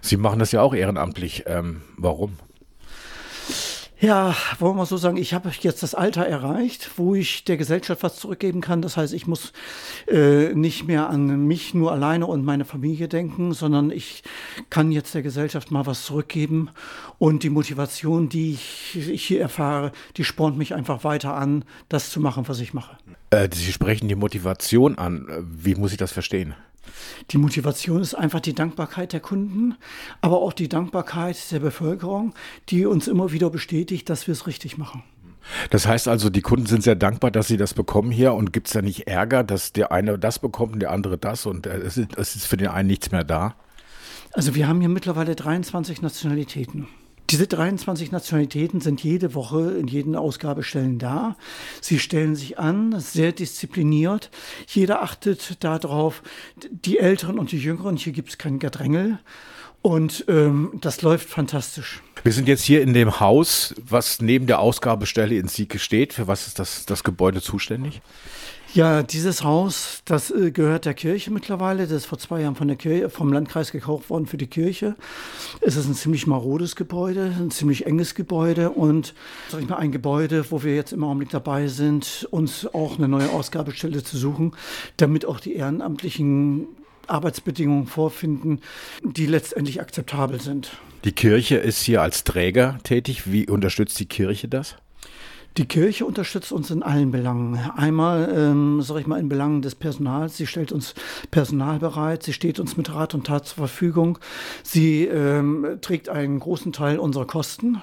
Sie 0.00 0.16
machen 0.16 0.38
das 0.38 0.52
ja 0.52 0.62
auch 0.62 0.74
ehrenamtlich. 0.74 1.44
Ähm, 1.46 1.82
warum? 1.96 2.32
Ja, 3.98 4.36
wollen 4.58 4.76
wir 4.76 4.84
so 4.84 4.98
sagen, 4.98 5.16
ich 5.16 5.32
habe 5.32 5.50
jetzt 5.60 5.82
das 5.82 5.94
Alter 5.94 6.26
erreicht, 6.26 6.90
wo 6.96 7.14
ich 7.14 7.44
der 7.44 7.56
Gesellschaft 7.56 8.02
was 8.02 8.16
zurückgeben 8.16 8.60
kann. 8.60 8.82
Das 8.82 8.98
heißt, 8.98 9.14
ich 9.14 9.26
muss 9.26 9.54
äh, 10.06 10.52
nicht 10.52 10.86
mehr 10.86 11.08
an 11.08 11.46
mich 11.46 11.72
nur 11.72 11.92
alleine 11.92 12.26
und 12.26 12.44
meine 12.44 12.66
Familie 12.66 13.08
denken, 13.08 13.54
sondern 13.54 13.90
ich 13.90 14.22
kann 14.68 14.92
jetzt 14.92 15.14
der 15.14 15.22
Gesellschaft 15.22 15.70
mal 15.70 15.86
was 15.86 16.04
zurückgeben. 16.04 16.68
Und 17.18 17.42
die 17.42 17.48
Motivation, 17.48 18.28
die 18.28 18.52
ich, 18.52 19.08
ich 19.08 19.24
hier 19.24 19.40
erfahre, 19.40 19.92
die 20.18 20.24
spornt 20.24 20.58
mich 20.58 20.74
einfach 20.74 21.02
weiter 21.02 21.34
an, 21.34 21.64
das 21.88 22.10
zu 22.10 22.20
machen, 22.20 22.46
was 22.48 22.60
ich 22.60 22.74
mache. 22.74 22.98
Äh, 23.30 23.48
Sie 23.50 23.72
sprechen 23.72 24.08
die 24.08 24.14
Motivation 24.14 24.98
an. 24.98 25.26
Wie 25.40 25.74
muss 25.74 25.92
ich 25.92 25.98
das 25.98 26.12
verstehen? 26.12 26.54
Die 27.30 27.38
Motivation 27.38 28.00
ist 28.00 28.14
einfach 28.14 28.40
die 28.40 28.54
Dankbarkeit 28.54 29.12
der 29.12 29.20
Kunden, 29.20 29.76
aber 30.20 30.38
auch 30.40 30.52
die 30.52 30.68
Dankbarkeit 30.68 31.50
der 31.50 31.60
Bevölkerung, 31.60 32.34
die 32.68 32.86
uns 32.86 33.08
immer 33.08 33.32
wieder 33.32 33.50
bestätigt, 33.50 34.08
dass 34.08 34.26
wir 34.26 34.32
es 34.32 34.46
richtig 34.46 34.78
machen. 34.78 35.02
Das 35.70 35.86
heißt 35.86 36.08
also, 36.08 36.30
die 36.30 36.42
Kunden 36.42 36.66
sind 36.66 36.82
sehr 36.82 36.96
dankbar, 36.96 37.30
dass 37.30 37.48
sie 37.48 37.56
das 37.56 37.74
bekommen 37.74 38.10
hier 38.10 38.32
und 38.34 38.52
gibt 38.52 38.66
es 38.66 38.72
da 38.72 38.82
nicht 38.82 39.06
Ärger, 39.06 39.44
dass 39.44 39.72
der 39.72 39.92
eine 39.92 40.18
das 40.18 40.38
bekommt 40.38 40.74
und 40.74 40.80
der 40.80 40.90
andere 40.90 41.18
das 41.18 41.46
und 41.46 41.66
äh, 41.66 41.76
es 41.78 41.96
ist, 41.96 42.16
es 42.16 42.36
ist 42.36 42.46
für 42.46 42.56
den 42.56 42.68
einen 42.68 42.88
nichts 42.88 43.12
mehr 43.12 43.24
da? 43.24 43.54
Also 44.32 44.54
wir 44.54 44.68
haben 44.68 44.80
hier 44.80 44.88
mittlerweile 44.88 45.34
23 45.34 46.02
Nationalitäten. 46.02 46.88
Diese 47.30 47.48
23 47.48 48.12
Nationalitäten 48.12 48.80
sind 48.80 49.02
jede 49.02 49.34
Woche 49.34 49.72
in 49.72 49.88
jeden 49.88 50.14
Ausgabestellen 50.14 50.98
da. 50.98 51.36
Sie 51.80 51.98
stellen 51.98 52.36
sich 52.36 52.58
an, 52.58 53.00
sehr 53.00 53.32
diszipliniert. 53.32 54.30
Jeder 54.68 55.02
achtet 55.02 55.64
darauf, 55.64 56.22
die 56.70 56.98
Älteren 56.98 57.38
und 57.38 57.50
die 57.50 57.58
Jüngeren, 57.58 57.96
hier 57.96 58.12
gibt 58.12 58.28
es 58.28 58.38
kein 58.38 58.60
Gedrängel. 58.60 59.18
Und 59.82 60.24
ähm, 60.28 60.72
das 60.80 61.02
läuft 61.02 61.28
fantastisch. 61.28 62.02
Wir 62.22 62.32
sind 62.32 62.48
jetzt 62.48 62.62
hier 62.62 62.82
in 62.82 62.92
dem 62.92 63.20
Haus, 63.20 63.74
was 63.88 64.20
neben 64.20 64.46
der 64.46 64.58
Ausgabestelle 64.58 65.36
in 65.36 65.48
Sieke 65.48 65.78
steht. 65.78 66.12
Für 66.12 66.26
was 66.26 66.46
ist 66.46 66.58
das, 66.58 66.86
das 66.86 67.04
Gebäude 67.04 67.40
zuständig? 67.40 68.02
Ja, 68.76 69.02
dieses 69.02 69.42
Haus, 69.42 70.02
das 70.04 70.30
äh, 70.30 70.50
gehört 70.50 70.84
der 70.84 70.92
Kirche 70.92 71.30
mittlerweile. 71.30 71.84
Das 71.84 71.92
ist 71.92 72.04
vor 72.04 72.18
zwei 72.18 72.42
Jahren 72.42 72.56
von 72.56 72.68
der 72.68 72.76
Kirche, 72.76 73.08
vom 73.08 73.32
Landkreis 73.32 73.72
gekauft 73.72 74.10
worden 74.10 74.26
für 74.26 74.36
die 74.36 74.48
Kirche. 74.48 74.96
Es 75.62 75.76
ist 75.76 75.86
ein 75.86 75.94
ziemlich 75.94 76.26
marodes 76.26 76.76
Gebäude, 76.76 77.34
ein 77.40 77.50
ziemlich 77.50 77.86
enges 77.86 78.14
Gebäude 78.14 78.68
und 78.68 79.14
sag 79.48 79.62
ich 79.62 79.68
mal, 79.70 79.76
ein 79.78 79.92
Gebäude, 79.92 80.44
wo 80.50 80.62
wir 80.62 80.74
jetzt 80.74 80.92
im 80.92 81.04
Augenblick 81.04 81.30
dabei 81.30 81.68
sind, 81.68 82.28
uns 82.30 82.66
auch 82.66 82.98
eine 82.98 83.08
neue 83.08 83.30
Ausgabestelle 83.30 84.02
zu 84.02 84.18
suchen, 84.18 84.54
damit 84.98 85.24
auch 85.24 85.40
die 85.40 85.54
ehrenamtlichen 85.54 86.66
Arbeitsbedingungen 87.06 87.86
vorfinden, 87.86 88.60
die 89.02 89.24
letztendlich 89.24 89.80
akzeptabel 89.80 90.38
sind. 90.38 90.76
Die 91.04 91.12
Kirche 91.12 91.56
ist 91.56 91.80
hier 91.80 92.02
als 92.02 92.24
Träger 92.24 92.78
tätig. 92.82 93.32
Wie 93.32 93.48
unterstützt 93.48 93.98
die 93.98 94.06
Kirche 94.06 94.48
das? 94.48 94.76
Die 95.56 95.66
Kirche 95.66 96.04
unterstützt 96.04 96.52
uns 96.52 96.70
in 96.70 96.82
allen 96.82 97.10
Belangen. 97.10 97.58
Einmal, 97.76 98.30
ähm, 98.36 98.82
sage 98.82 99.00
ich 99.00 99.06
mal, 99.06 99.18
in 99.18 99.30
Belangen 99.30 99.62
des 99.62 99.74
Personals. 99.74 100.36
Sie 100.36 100.46
stellt 100.46 100.70
uns 100.70 100.94
Personal 101.30 101.78
bereit. 101.78 102.22
Sie 102.22 102.34
steht 102.34 102.60
uns 102.60 102.76
mit 102.76 102.92
Rat 102.92 103.14
und 103.14 103.26
Tat 103.26 103.46
zur 103.46 103.56
Verfügung. 103.56 104.18
Sie 104.62 105.04
ähm, 105.04 105.78
trägt 105.80 106.10
einen 106.10 106.40
großen 106.40 106.72
Teil 106.72 106.98
unserer 106.98 107.26
Kosten. 107.26 107.80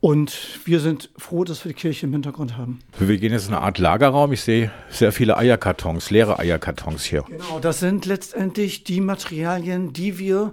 Und 0.00 0.60
wir 0.64 0.80
sind 0.80 1.10
froh, 1.16 1.44
dass 1.44 1.64
wir 1.64 1.72
die 1.72 1.78
Kirche 1.78 2.06
im 2.06 2.12
Hintergrund 2.12 2.56
haben. 2.56 2.80
Wir 2.98 3.16
gehen 3.16 3.32
jetzt 3.32 3.48
in 3.48 3.54
eine 3.54 3.62
Art 3.62 3.78
Lagerraum. 3.78 4.32
Ich 4.32 4.42
sehe 4.42 4.70
sehr 4.90 5.10
viele 5.10 5.36
Eierkartons, 5.36 6.10
leere 6.10 6.38
Eierkartons 6.38 7.04
hier. 7.04 7.24
Genau, 7.28 7.58
das 7.60 7.80
sind 7.80 8.04
letztendlich 8.04 8.84
die 8.84 9.00
Materialien, 9.00 9.92
die 9.92 10.18
wir 10.18 10.52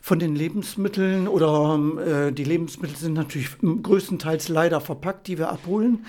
von 0.00 0.18
den 0.18 0.36
Lebensmitteln 0.36 1.28
oder 1.28 1.80
äh, 2.28 2.32
die 2.32 2.44
Lebensmittel 2.44 2.96
sind 2.96 3.14
natürlich 3.14 3.48
größtenteils 3.60 4.48
leider 4.48 4.80
verpackt, 4.80 5.26
die 5.26 5.38
wir 5.38 5.48
abholen. 5.48 6.04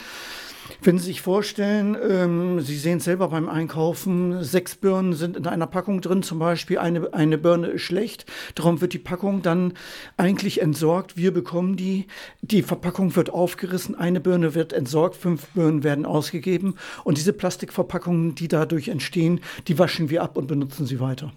Wenn 0.82 0.98
Sie 0.98 1.06
sich 1.06 1.22
vorstellen, 1.22 1.98
ähm, 2.10 2.60
Sie 2.62 2.78
sehen 2.78 2.98
es 2.98 3.06
selber 3.06 3.30
beim 3.30 3.50
Einkaufen, 3.50 4.44
sechs 4.44 4.76
Birnen 4.76 5.14
sind 5.14 5.38
in 5.38 5.48
einer 5.48 5.68
Packung 5.68 6.02
drin, 6.02 6.24
zum 6.24 6.40
Beispiel 6.40 6.78
eine, 6.78 7.14
eine 7.14 7.38
Birne 7.38 7.68
ist 7.68 7.82
schlecht, 7.82 8.26
darum 8.56 8.82
wird 8.82 8.94
die 8.94 9.00
Packung 9.00 9.42
dann 9.42 9.74
eigentlich 10.18 10.62
entsorgt. 10.62 11.18
Wir 11.18 11.34
bekommen 11.34 11.76
die, 11.76 12.08
die 12.42 12.62
Verpackung 12.62 13.16
wird 13.16 13.30
aufgerissen, 13.30 13.96
eine 13.96 14.20
Birne 14.20 14.56
wird 14.56 14.74
entsorgt, 14.74 15.16
fünf 15.16 15.48
Birnen 15.48 15.84
werden 15.84 16.06
ausgegeben 16.06 16.76
und 17.04 17.18
diese 17.18 17.34
Plastikverpackungen, 17.34 18.36
die 18.36 18.48
dadurch 18.48 18.88
entstehen, 18.88 19.42
die 19.68 19.78
waschen 19.80 20.10
wir 20.10 20.24
ab 20.24 20.38
und 20.38 20.48
benutzen 20.48 20.86
sie 20.86 21.00
weiter. 21.00 21.32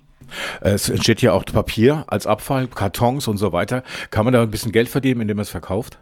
Es 0.60 0.88
entsteht 0.88 1.22
ja 1.22 1.32
auch 1.32 1.44
Papier 1.44 2.04
als 2.08 2.26
Abfall, 2.26 2.68
Kartons 2.68 3.28
und 3.28 3.38
so 3.38 3.52
weiter. 3.52 3.82
Kann 4.10 4.24
man 4.24 4.34
da 4.34 4.42
ein 4.42 4.50
bisschen 4.50 4.72
Geld 4.72 4.88
verdienen, 4.88 5.22
indem 5.22 5.38
man 5.38 5.42
es 5.42 5.50
verkauft? 5.50 5.98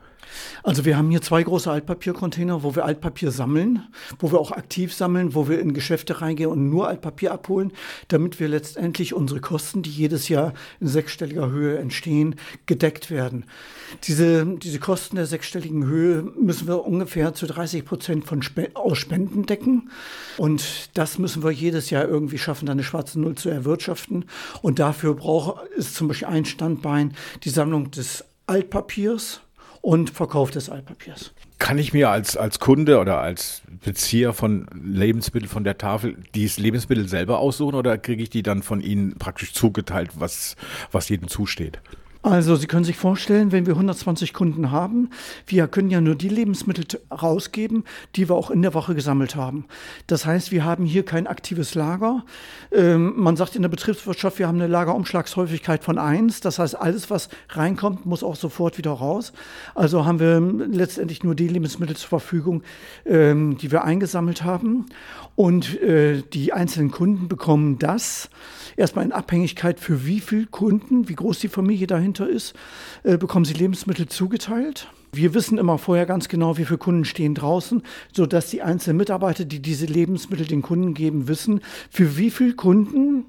Also 0.62 0.84
wir 0.84 0.96
haben 0.96 1.10
hier 1.10 1.22
zwei 1.22 1.42
große 1.42 1.70
Altpapiercontainer, 1.70 2.62
wo 2.62 2.74
wir 2.74 2.84
Altpapier 2.84 3.30
sammeln, 3.30 3.82
wo 4.18 4.32
wir 4.32 4.40
auch 4.40 4.52
aktiv 4.52 4.92
sammeln, 4.92 5.34
wo 5.34 5.48
wir 5.48 5.60
in 5.60 5.74
Geschäfte 5.74 6.20
reingehen 6.20 6.50
und 6.50 6.70
nur 6.70 6.88
Altpapier 6.88 7.32
abholen, 7.32 7.72
damit 8.08 8.40
wir 8.40 8.48
letztendlich 8.48 9.14
unsere 9.14 9.40
Kosten, 9.40 9.82
die 9.82 9.90
jedes 9.90 10.28
Jahr 10.28 10.54
in 10.80 10.88
sechsstelliger 10.88 11.50
Höhe 11.50 11.78
entstehen, 11.78 12.36
gedeckt 12.66 13.10
werden. 13.10 13.44
Diese, 14.04 14.44
diese 14.44 14.78
Kosten 14.78 15.16
der 15.16 15.26
sechsstelligen 15.26 15.86
Höhe 15.86 16.22
müssen 16.22 16.66
wir 16.66 16.84
ungefähr 16.84 17.34
zu 17.34 17.46
30 17.46 17.84
Prozent 17.84 18.24
von 18.24 18.40
Sp 18.42 18.74
aus 18.74 18.98
Spenden 18.98 19.46
decken. 19.46 19.90
Und 20.36 20.90
das 20.94 21.18
müssen 21.18 21.44
wir 21.44 21.50
jedes 21.50 21.90
Jahr 21.90 22.06
irgendwie 22.06 22.38
schaffen, 22.38 22.68
eine 22.68 22.82
schwarze 22.82 23.20
Null 23.20 23.36
zu 23.36 23.48
erwirtschaften. 23.48 24.24
Und 24.62 24.78
dafür 24.78 25.14
braucht 25.14 25.64
es 25.76 25.94
zum 25.94 26.08
Beispiel 26.08 26.28
ein 26.28 26.44
Standbein 26.44 27.14
die 27.44 27.50
Sammlung 27.50 27.90
des 27.90 28.24
Altpapiers 28.46 29.40
und 29.86 30.10
Verkauf 30.10 30.50
des 30.50 30.68
Altpapiers. 30.68 31.32
Kann 31.60 31.78
ich 31.78 31.92
mir 31.92 32.10
als, 32.10 32.36
als 32.36 32.58
Kunde 32.58 32.98
oder 32.98 33.20
als 33.20 33.62
Bezieher 33.84 34.32
von 34.32 34.66
Lebensmitteln 34.74 35.48
von 35.48 35.62
der 35.62 35.78
Tafel 35.78 36.16
dieses 36.34 36.58
Lebensmittel 36.58 37.08
selber 37.08 37.38
aussuchen 37.38 37.76
oder 37.76 37.96
kriege 37.96 38.20
ich 38.20 38.28
die 38.28 38.42
dann 38.42 38.64
von 38.64 38.80
Ihnen 38.80 39.16
praktisch 39.16 39.52
zugeteilt, 39.54 40.10
was, 40.16 40.56
was 40.90 41.08
jedem 41.08 41.28
zusteht? 41.28 41.80
Also 42.26 42.56
Sie 42.56 42.66
können 42.66 42.82
sich 42.82 42.96
vorstellen, 42.96 43.52
wenn 43.52 43.66
wir 43.66 43.74
120 43.74 44.32
Kunden 44.32 44.72
haben, 44.72 45.10
wir 45.46 45.68
können 45.68 45.90
ja 45.90 46.00
nur 46.00 46.16
die 46.16 46.28
Lebensmittel 46.28 47.00
rausgeben, 47.08 47.84
die 48.16 48.28
wir 48.28 48.34
auch 48.34 48.50
in 48.50 48.62
der 48.62 48.74
Woche 48.74 48.96
gesammelt 48.96 49.36
haben. 49.36 49.66
Das 50.08 50.26
heißt, 50.26 50.50
wir 50.50 50.64
haben 50.64 50.84
hier 50.86 51.04
kein 51.04 51.28
aktives 51.28 51.76
Lager. 51.76 52.24
Ähm, 52.72 53.12
man 53.14 53.36
sagt 53.36 53.54
in 53.54 53.62
der 53.62 53.68
Betriebswirtschaft, 53.68 54.40
wir 54.40 54.48
haben 54.48 54.60
eine 54.60 54.66
Lagerumschlagshäufigkeit 54.66 55.84
von 55.84 55.98
1. 55.98 56.40
Das 56.40 56.58
heißt, 56.58 56.74
alles, 56.74 57.10
was 57.10 57.28
reinkommt, 57.50 58.06
muss 58.06 58.24
auch 58.24 58.34
sofort 58.34 58.76
wieder 58.76 58.90
raus. 58.90 59.32
Also 59.76 60.04
haben 60.04 60.18
wir 60.18 60.40
letztendlich 60.40 61.22
nur 61.22 61.36
die 61.36 61.46
Lebensmittel 61.46 61.94
zur 61.94 62.08
Verfügung, 62.08 62.64
ähm, 63.04 63.56
die 63.56 63.70
wir 63.70 63.84
eingesammelt 63.84 64.42
haben. 64.42 64.86
Und 65.36 65.80
äh, 65.80 66.22
die 66.32 66.52
einzelnen 66.52 66.90
Kunden 66.90 67.28
bekommen 67.28 67.78
das 67.78 68.30
erstmal 68.76 69.04
in 69.04 69.12
Abhängigkeit 69.12 69.78
für 69.78 70.06
wie 70.06 70.20
viele 70.20 70.46
Kunden, 70.46 71.08
wie 71.08 71.14
groß 71.14 71.38
die 71.38 71.48
Familie 71.48 71.86
dahinter 71.86 72.15
ist, 72.24 72.54
äh, 73.02 73.18
bekommen 73.18 73.44
sie 73.44 73.54
Lebensmittel 73.54 74.08
zugeteilt. 74.08 74.88
Wir 75.12 75.34
wissen 75.34 75.58
immer 75.58 75.78
vorher 75.78 76.06
ganz 76.06 76.28
genau, 76.28 76.58
wie 76.58 76.64
viele 76.64 76.78
Kunden 76.78 77.04
stehen 77.04 77.34
draußen, 77.34 77.82
sodass 78.12 78.50
die 78.50 78.62
einzelnen 78.62 78.98
Mitarbeiter, 78.98 79.44
die 79.44 79.60
diese 79.60 79.86
Lebensmittel 79.86 80.46
den 80.46 80.62
Kunden 80.62 80.94
geben, 80.94 81.28
wissen, 81.28 81.60
für 81.90 82.16
wie 82.16 82.30
viele 82.30 82.54
Kunden 82.54 83.26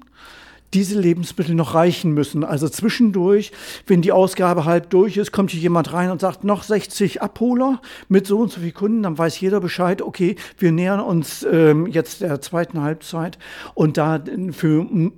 diese 0.74 0.98
Lebensmittel 1.00 1.54
noch 1.54 1.74
reichen 1.74 2.12
müssen. 2.12 2.44
Also 2.44 2.68
zwischendurch, 2.68 3.52
wenn 3.86 4.02
die 4.02 4.12
Ausgabe 4.12 4.64
halb 4.64 4.90
durch 4.90 5.16
ist, 5.16 5.32
kommt 5.32 5.50
hier 5.50 5.60
jemand 5.60 5.92
rein 5.92 6.10
und 6.10 6.20
sagt, 6.20 6.44
noch 6.44 6.62
60 6.62 7.22
Abholer 7.22 7.80
mit 8.08 8.26
so 8.26 8.38
und 8.38 8.52
so 8.52 8.60
viel 8.60 8.72
Kunden, 8.72 9.02
dann 9.02 9.16
weiß 9.16 9.40
jeder 9.40 9.60
Bescheid, 9.60 10.02
okay, 10.02 10.36
wir 10.58 10.72
nähern 10.72 11.00
uns 11.00 11.46
ähm, 11.50 11.86
jetzt 11.86 12.20
der 12.20 12.40
zweiten 12.40 12.82
Halbzeit 12.82 13.38
und 13.74 13.96
da 13.96 14.22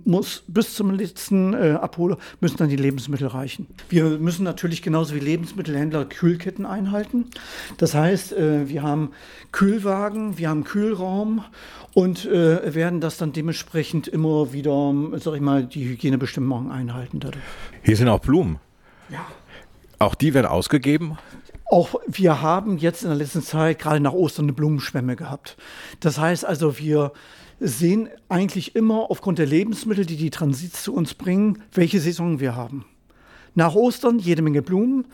muss 0.05 0.45
bis 0.47 0.75
zum 0.75 0.91
letzten 0.91 1.55
äh, 1.55 1.73
Abholer 1.81 2.19
müssen 2.41 2.57
dann 2.59 2.69
die 2.69 2.77
Lebensmittel 2.77 3.27
reichen. 3.27 3.67
Wir 3.89 4.05
müssen 4.19 4.45
natürlich 4.45 4.83
genauso 4.83 5.15
wie 5.15 5.21
Lebensmittelhändler 5.21 6.05
Kühlketten 6.05 6.67
einhalten. 6.67 7.27
Das 7.79 7.95
heißt, 7.95 8.33
äh, 8.33 8.69
wir 8.69 8.83
haben 8.83 9.11
Kühlwagen, 9.53 10.39
wir 10.39 10.49
haben 10.49 10.65
Kühlraum 10.65 11.45
und 11.93 12.25
äh, 12.27 12.75
werden 12.75 13.01
das 13.01 13.17
dann 13.17 13.33
dementsprechend 13.33 14.07
immer 14.07 14.53
wieder, 14.53 14.95
sag 15.17 15.35
ich 15.35 15.40
mal, 15.41 15.65
die 15.65 15.89
Hygienebestimmungen 15.89 16.71
einhalten. 16.71 17.21
Dadurch. 17.21 17.43
Hier 17.83 17.97
sind 17.97 18.09
auch 18.09 18.21
Blumen. 18.21 18.59
Ja. 19.09 19.27
Auch 19.99 20.15
die 20.15 20.35
werden 20.35 20.47
ausgegeben? 20.47 21.19
Auch 21.67 21.95
wir 22.07 22.43
haben 22.43 22.79
jetzt 22.79 23.03
in 23.03 23.11
der 23.11 23.19
letzten 23.19 23.43
Zeit 23.43 23.79
gerade 23.79 24.01
nach 24.01 24.13
Ostern 24.13 24.47
eine 24.47 24.53
Blumenschwemme 24.53 25.15
gehabt. 25.15 25.57
Das 26.01 26.19
heißt 26.19 26.45
also, 26.45 26.79
wir 26.79 27.13
sehen 27.61 28.09
eigentlich 28.29 28.75
immer 28.75 29.11
aufgrund 29.11 29.39
der 29.39 29.47
Lebensmittel, 29.47 30.07
die 30.07 30.17
die 30.17 30.31
Transits 30.31 30.83
zu 30.83 30.95
uns 30.95 31.15
bringen, 31.15 31.63
welche 31.73 32.01
Saison 32.01 32.41
wir 32.41 32.57
haben. 32.57 32.87
Nach 33.55 33.75
Ostern 33.75 34.19
jede 34.19 34.43
Menge 34.43 34.63
Blumen. 34.63 35.07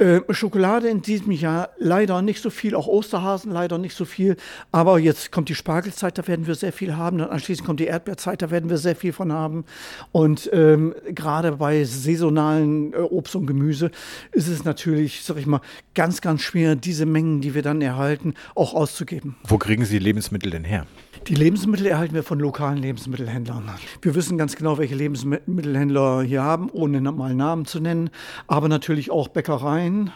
Äh, 0.00 0.22
Schokolade 0.30 0.88
in 0.88 1.02
diesem 1.02 1.30
Jahr 1.30 1.68
leider 1.78 2.22
nicht 2.22 2.40
so 2.40 2.48
viel, 2.48 2.74
auch 2.74 2.86
Osterhasen 2.86 3.52
leider 3.52 3.76
nicht 3.76 3.94
so 3.94 4.06
viel. 4.06 4.36
Aber 4.72 4.98
jetzt 4.98 5.30
kommt 5.30 5.50
die 5.50 5.54
Spargelzeit, 5.54 6.16
da 6.16 6.26
werden 6.26 6.46
wir 6.46 6.54
sehr 6.54 6.72
viel 6.72 6.96
haben. 6.96 7.18
Dann 7.18 7.28
anschließend 7.28 7.66
kommt 7.66 7.80
die 7.80 7.84
Erdbeerzeit, 7.84 8.40
da 8.40 8.50
werden 8.50 8.70
wir 8.70 8.78
sehr 8.78 8.96
viel 8.96 9.12
von 9.12 9.30
haben. 9.30 9.66
Und 10.10 10.48
ähm, 10.54 10.94
gerade 11.10 11.52
bei 11.52 11.84
saisonalen 11.84 12.94
äh, 12.94 12.96
Obst 12.96 13.36
und 13.36 13.46
Gemüse 13.46 13.90
ist 14.32 14.48
es 14.48 14.64
natürlich, 14.64 15.22
sag 15.22 15.36
ich 15.36 15.46
mal, 15.46 15.60
ganz, 15.94 16.22
ganz 16.22 16.40
schwer, 16.40 16.76
diese 16.76 17.04
Mengen, 17.04 17.42
die 17.42 17.54
wir 17.54 17.62
dann 17.62 17.82
erhalten, 17.82 18.32
auch 18.54 18.72
auszugeben. 18.72 19.36
Wo 19.44 19.58
kriegen 19.58 19.84
Sie 19.84 19.98
Lebensmittel 19.98 20.50
denn 20.50 20.64
her? 20.64 20.86
Die 21.26 21.34
Lebensmittel 21.34 21.86
erhalten 21.86 22.14
wir 22.14 22.22
von 22.22 22.40
lokalen 22.40 22.78
Lebensmittelhändlern. 22.78 23.70
Wir 24.02 24.14
wissen 24.14 24.38
ganz 24.38 24.56
genau, 24.56 24.78
welche 24.78 24.94
Lebensmittelhändler 24.94 26.22
hier 26.22 26.42
haben, 26.42 26.70
ohne 26.70 27.00
mal 27.00 27.34
Namen 27.34 27.66
zu 27.66 27.78
nennen, 27.78 28.10
aber 28.46 28.68
natürlich 28.68 29.10
auch 29.10 29.28
Bäckereien 29.28 30.10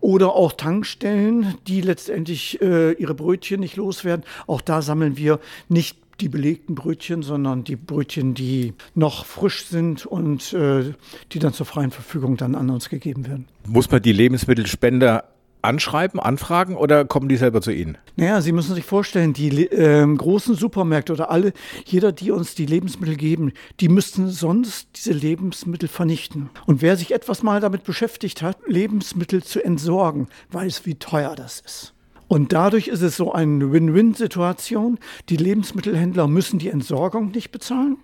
oder 0.00 0.34
auch 0.34 0.52
Tankstellen, 0.52 1.54
die 1.66 1.80
letztendlich 1.80 2.62
äh, 2.62 2.92
ihre 2.92 3.14
Brötchen 3.14 3.60
nicht 3.60 3.76
loswerden. 3.76 4.24
Auch 4.46 4.60
da 4.60 4.80
sammeln 4.80 5.16
wir 5.16 5.40
nicht 5.68 5.98
die 6.20 6.28
belegten 6.28 6.74
Brötchen, 6.74 7.22
sondern 7.22 7.64
die 7.64 7.76
Brötchen, 7.76 8.34
die 8.34 8.74
noch 8.94 9.26
frisch 9.26 9.66
sind 9.66 10.06
und 10.06 10.52
äh, 10.52 10.94
die 11.32 11.38
dann 11.40 11.52
zur 11.52 11.66
freien 11.66 11.90
Verfügung 11.90 12.36
dann 12.36 12.54
an 12.54 12.70
uns 12.70 12.88
gegeben 12.88 13.26
werden. 13.26 13.48
Muss 13.66 13.90
man 13.90 14.00
die 14.00 14.12
Lebensmittelspender 14.12 15.24
anschreiben, 15.64 16.20
anfragen 16.20 16.76
oder 16.76 17.04
kommen 17.04 17.28
die 17.28 17.36
selber 17.36 17.60
zu 17.60 17.72
Ihnen? 17.72 17.98
Naja, 18.16 18.40
Sie 18.40 18.52
müssen 18.52 18.74
sich 18.74 18.84
vorstellen, 18.84 19.32
die 19.32 19.66
äh, 19.66 20.06
großen 20.06 20.54
Supermärkte 20.54 21.12
oder 21.12 21.30
alle, 21.30 21.52
jeder, 21.84 22.12
die 22.12 22.30
uns 22.30 22.54
die 22.54 22.66
Lebensmittel 22.66 23.16
geben, 23.16 23.52
die 23.80 23.88
müssten 23.88 24.28
sonst 24.28 24.88
diese 24.96 25.12
Lebensmittel 25.12 25.88
vernichten. 25.88 26.50
Und 26.66 26.82
wer 26.82 26.96
sich 26.96 27.12
etwas 27.12 27.42
mal 27.42 27.60
damit 27.60 27.84
beschäftigt 27.84 28.42
hat, 28.42 28.58
Lebensmittel 28.66 29.42
zu 29.42 29.64
entsorgen, 29.64 30.28
weiß, 30.50 30.86
wie 30.86 30.94
teuer 30.96 31.34
das 31.34 31.60
ist. 31.60 31.94
Und 32.28 32.52
dadurch 32.52 32.88
ist 32.88 33.02
es 33.02 33.16
so 33.16 33.32
eine 33.32 33.72
Win-Win-Situation. 33.72 34.98
Die 35.28 35.36
Lebensmittelhändler 35.36 36.26
müssen 36.26 36.58
die 36.58 36.68
Entsorgung 36.68 37.30
nicht 37.30 37.50
bezahlen 37.50 37.98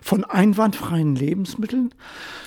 von 0.00 0.24
einwandfreien 0.24 1.16
Lebensmitteln, 1.16 1.94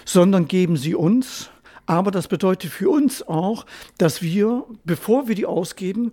sondern 0.06 0.48
geben 0.48 0.78
sie 0.78 0.96
uns 0.96 1.52
aber 1.90 2.12
das 2.12 2.28
bedeutet 2.28 2.72
für 2.72 2.88
uns 2.88 3.28
auch, 3.28 3.66
dass 3.98 4.22
wir, 4.22 4.64
bevor 4.86 5.28
wir 5.28 5.34
die 5.34 5.48
ausgeben, 5.48 6.12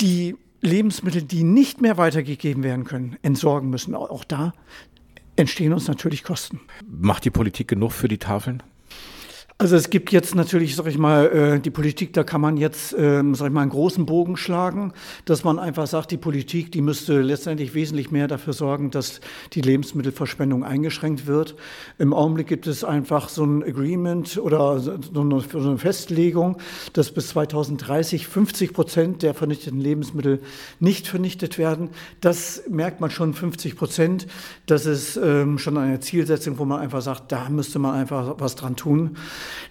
die 0.00 0.36
Lebensmittel, 0.62 1.22
die 1.22 1.44
nicht 1.44 1.82
mehr 1.82 1.98
weitergegeben 1.98 2.62
werden 2.62 2.84
können, 2.84 3.18
entsorgen 3.20 3.68
müssen. 3.68 3.94
Auch 3.94 4.24
da 4.24 4.54
entstehen 5.36 5.74
uns 5.74 5.86
natürlich 5.86 6.24
Kosten. 6.24 6.60
Macht 6.88 7.26
die 7.26 7.30
Politik 7.30 7.68
genug 7.68 7.92
für 7.92 8.08
die 8.08 8.16
Tafeln? 8.16 8.62
Also 9.62 9.76
es 9.76 9.90
gibt 9.90 10.10
jetzt 10.10 10.34
natürlich, 10.34 10.74
sag 10.74 10.88
ich 10.88 10.98
mal, 10.98 11.26
äh, 11.26 11.60
die 11.60 11.70
Politik, 11.70 12.12
da 12.14 12.24
kann 12.24 12.40
man 12.40 12.56
jetzt, 12.56 12.96
ähm, 12.98 13.36
sag 13.36 13.46
ich 13.46 13.52
mal, 13.52 13.60
einen 13.60 13.70
großen 13.70 14.06
Bogen 14.06 14.36
schlagen, 14.36 14.92
dass 15.24 15.44
man 15.44 15.60
einfach 15.60 15.86
sagt, 15.86 16.10
die 16.10 16.16
Politik, 16.16 16.72
die 16.72 16.80
müsste 16.80 17.20
letztendlich 17.20 17.72
wesentlich 17.72 18.10
mehr 18.10 18.26
dafür 18.26 18.54
sorgen, 18.54 18.90
dass 18.90 19.20
die 19.52 19.60
Lebensmittelverschwendung 19.60 20.64
eingeschränkt 20.64 21.28
wird. 21.28 21.54
Im 21.96 22.12
Augenblick 22.12 22.48
gibt 22.48 22.66
es 22.66 22.82
einfach 22.82 23.28
so 23.28 23.44
ein 23.44 23.62
Agreement 23.62 24.36
oder 24.36 24.80
so 24.80 25.20
eine 25.20 25.78
Festlegung, 25.78 26.58
dass 26.92 27.12
bis 27.12 27.28
2030 27.28 28.26
50 28.26 28.72
Prozent 28.72 29.22
der 29.22 29.32
vernichteten 29.32 29.78
Lebensmittel 29.78 30.40
nicht 30.80 31.06
vernichtet 31.06 31.56
werden. 31.56 31.90
Das 32.20 32.64
merkt 32.68 33.00
man 33.00 33.12
schon 33.12 33.32
50 33.32 33.76
Prozent. 33.76 34.26
Das 34.66 34.86
ist 34.86 35.16
ähm, 35.18 35.58
schon 35.58 35.78
eine 35.78 36.00
Zielsetzung, 36.00 36.58
wo 36.58 36.64
man 36.64 36.80
einfach 36.80 37.00
sagt, 37.00 37.30
da 37.30 37.48
müsste 37.48 37.78
man 37.78 37.94
einfach 37.94 38.34
was 38.38 38.56
dran 38.56 38.74
tun 38.74 39.16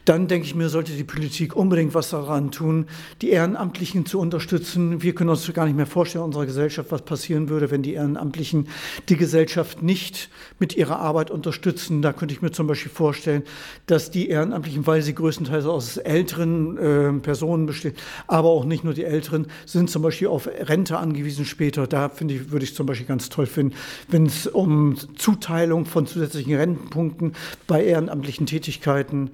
dann 0.05 0.27
denke 0.27 0.45
ich 0.45 0.55
mir, 0.55 0.69
sollte 0.69 0.93
die 0.93 1.03
Politik 1.03 1.55
unbedingt 1.55 1.93
was 1.93 2.09
daran 2.09 2.51
tun, 2.51 2.85
die 3.21 3.29
Ehrenamtlichen 3.29 4.05
zu 4.05 4.19
unterstützen. 4.19 5.01
Wir 5.01 5.13
können 5.13 5.29
uns 5.29 5.51
gar 5.53 5.65
nicht 5.65 5.75
mehr 5.75 5.85
vorstellen, 5.85 6.23
in 6.23 6.27
unserer 6.27 6.45
Gesellschaft, 6.45 6.91
was 6.91 7.03
passieren 7.03 7.49
würde, 7.49 7.71
wenn 7.71 7.83
die 7.83 7.93
Ehrenamtlichen 7.93 8.67
die 9.09 9.17
Gesellschaft 9.17 9.81
nicht 9.81 10.29
mit 10.59 10.75
ihrer 10.75 10.99
Arbeit 10.99 11.31
unterstützen. 11.31 12.01
Da 12.01 12.13
könnte 12.13 12.33
ich 12.33 12.41
mir 12.41 12.51
zum 12.51 12.67
Beispiel 12.67 12.91
vorstellen, 12.91 13.43
dass 13.85 14.11
die 14.11 14.29
Ehrenamtlichen, 14.29 14.85
weil 14.87 15.01
sie 15.01 15.15
größtenteils 15.15 15.65
aus 15.65 15.97
älteren 15.97 16.77
äh, 16.77 17.13
Personen 17.19 17.65
bestehen, 17.65 17.93
aber 18.27 18.49
auch 18.49 18.65
nicht 18.65 18.83
nur 18.83 18.93
die 18.93 19.03
Älteren, 19.03 19.47
sind 19.65 19.89
zum 19.89 20.01
Beispiel 20.01 20.27
auf 20.27 20.47
Rente 20.47 20.97
angewiesen 20.97 21.45
später. 21.45 21.87
Da 21.87 22.09
finde 22.09 22.35
ich, 22.35 22.51
würde 22.51 22.65
ich 22.65 22.75
zum 22.75 22.85
Beispiel 22.85 23.07
ganz 23.07 23.29
toll 23.29 23.45
finden, 23.45 23.75
wenn 24.09 24.25
es 24.25 24.47
um 24.47 24.95
Zuteilung 25.17 25.85
von 25.85 26.05
zusätzlichen 26.05 26.55
Rentenpunkten 26.55 27.33
bei 27.67 27.83
ehrenamtlichen 27.83 28.45
Tätigkeiten 28.45 29.31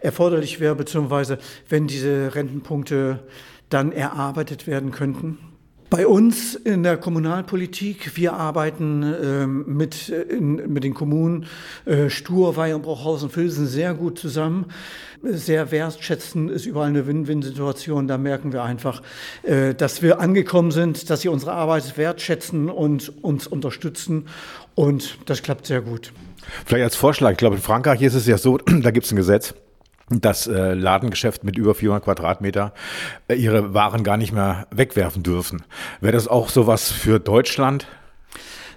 erforderlich 0.00 0.60
wäre, 0.60 0.74
beziehungsweise 0.74 1.38
wenn 1.68 1.86
diese 1.86 2.34
Rentenpunkte 2.34 3.20
dann 3.68 3.92
erarbeitet 3.92 4.66
werden 4.66 4.92
könnten. 4.92 5.38
Bei 5.88 6.08
uns 6.08 6.56
in 6.56 6.82
der 6.82 6.96
Kommunalpolitik, 6.96 8.16
wir 8.16 8.32
arbeiten 8.32 9.04
ähm, 9.04 9.64
mit, 9.68 10.08
in, 10.08 10.56
mit 10.72 10.82
den 10.82 10.94
Kommunen 10.94 11.46
äh, 11.84 12.10
Stur, 12.10 12.56
Weih 12.56 12.74
und 12.74 12.82
Bruchhausen, 12.82 13.30
Filsen 13.30 13.68
sehr 13.68 13.94
gut 13.94 14.18
zusammen. 14.18 14.66
Sehr 15.22 15.70
wertschätzen 15.70 16.48
ist 16.48 16.66
überall 16.66 16.88
eine 16.88 17.06
Win-Win-Situation. 17.06 18.08
Da 18.08 18.18
merken 18.18 18.52
wir 18.52 18.64
einfach, 18.64 19.00
äh, 19.44 19.74
dass 19.74 20.02
wir 20.02 20.18
angekommen 20.18 20.72
sind, 20.72 21.08
dass 21.08 21.20
sie 21.20 21.28
unsere 21.28 21.52
Arbeit 21.52 21.96
wertschätzen 21.96 22.68
und 22.68 23.12
uns 23.22 23.46
unterstützen. 23.46 24.26
Und 24.74 25.18
das 25.26 25.42
klappt 25.42 25.66
sehr 25.66 25.82
gut. 25.82 26.12
Vielleicht 26.64 26.84
als 26.84 26.96
Vorschlag, 26.96 27.32
ich 27.32 27.38
glaube, 27.38 27.56
in 27.56 27.62
Frankreich 27.62 28.02
ist 28.02 28.14
es 28.14 28.26
ja 28.26 28.38
so, 28.38 28.58
da 28.66 28.90
gibt 28.90 29.06
es 29.06 29.12
ein 29.12 29.16
Gesetz, 29.16 29.54
das 30.08 30.46
äh, 30.46 30.74
Ladengeschäft 30.74 31.44
mit 31.44 31.58
über 31.58 31.74
400 31.74 32.04
Quadratmeter 32.04 32.72
äh, 33.28 33.34
ihre 33.34 33.74
Waren 33.74 34.04
gar 34.04 34.16
nicht 34.16 34.32
mehr 34.32 34.66
wegwerfen 34.70 35.22
dürfen. 35.22 35.64
Wäre 36.00 36.12
das 36.12 36.28
auch 36.28 36.48
sowas 36.48 36.90
für 36.90 37.18
Deutschland? 37.18 37.86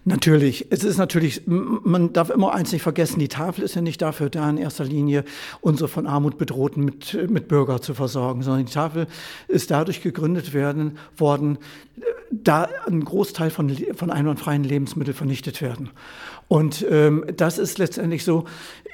Natürlich. 0.06 0.68
Es 0.72 0.84
ist 0.84 0.98
natürlich, 0.98 1.44
man 1.46 2.14
darf 2.14 2.30
immer 2.30 2.54
eins 2.54 2.72
nicht 2.72 2.82
vergessen, 2.82 3.20
die 3.20 3.28
Tafel 3.28 3.64
ist 3.64 3.76
ja 3.76 3.82
nicht 3.82 4.02
dafür 4.02 4.30
da, 4.30 4.50
in 4.50 4.58
erster 4.58 4.86
Linie 4.86 5.24
unsere 5.62 5.88
von 5.88 6.08
Armut 6.08 6.38
bedrohten 6.38 6.84
mit, 6.84 7.30
mit 7.30 7.48
Bürger 7.48 7.82
zu 7.82 7.94
versorgen, 7.94 8.42
sondern 8.42 8.66
die 8.66 8.72
Tafel 8.72 9.08
ist 9.48 9.72
dadurch 9.72 10.02
gegründet 10.02 10.54
werden, 10.54 10.98
worden, 11.18 11.58
da 12.32 12.70
ein 12.88 13.04
Großteil 13.04 13.50
von, 13.50 13.76
von 13.96 14.10
einwandfreien 14.10 14.64
Lebensmitteln 14.64 15.16
vernichtet 15.16 15.62
werden. 15.62 15.90
Und 16.50 16.86
ähm, 16.90 17.24
das 17.38 17.60
ist 17.60 17.78
letztendlich 17.78 18.26
so, 18.26 18.44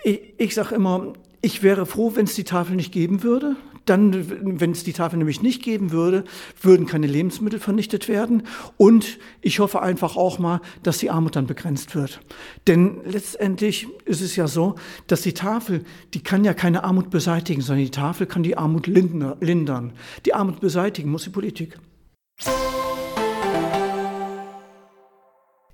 ich, 0.04 0.22
ich 0.38 0.54
sage 0.54 0.76
immer, 0.76 1.14
ich 1.42 1.64
wäre 1.64 1.86
froh, 1.86 2.12
wenn 2.16 2.26
es 2.26 2.36
die 2.36 2.44
Tafel 2.44 2.76
nicht 2.76 2.92
geben 2.92 3.24
würde. 3.24 3.56
Dann, 3.86 4.60
wenn 4.60 4.72
es 4.72 4.84
die 4.84 4.94
Tafel 4.94 5.18
nämlich 5.18 5.44
nicht 5.44 5.62
geben 5.62 5.92
würde, 5.92 6.24
würden 6.60 6.88
keine 6.88 7.06
Lebensmittel 7.06 7.60
vernichtet 7.60 8.08
werden. 8.08 8.44
Und 8.78 9.20
ich 9.42 9.60
hoffe 9.60 9.82
einfach 9.82 10.18
auch 10.18 10.40
mal, 10.40 10.60
dass 10.82 10.98
die 10.98 11.12
Armut 11.12 11.36
dann 11.36 11.46
begrenzt 11.46 11.96
wird. 11.96 12.20
Denn 12.66 13.02
letztendlich 13.06 13.88
ist 14.06 14.22
es 14.22 14.36
ja 14.36 14.48
so, 14.48 14.74
dass 15.06 15.22
die 15.22 15.34
Tafel, 15.34 15.84
die 16.16 16.24
kann 16.24 16.44
ja 16.44 16.56
keine 16.56 16.84
Armut 16.84 17.12
beseitigen, 17.12 17.62
sondern 17.62 17.86
die 17.86 17.92
Tafel 17.92 18.26
kann 18.26 18.42
die 18.42 18.58
Armut 18.58 18.88
lindern. 18.88 19.94
Die 20.26 20.34
Armut 20.34 20.60
beseitigen 20.60 21.12
muss 21.12 21.26
die 21.26 21.30
Politik. 21.30 21.78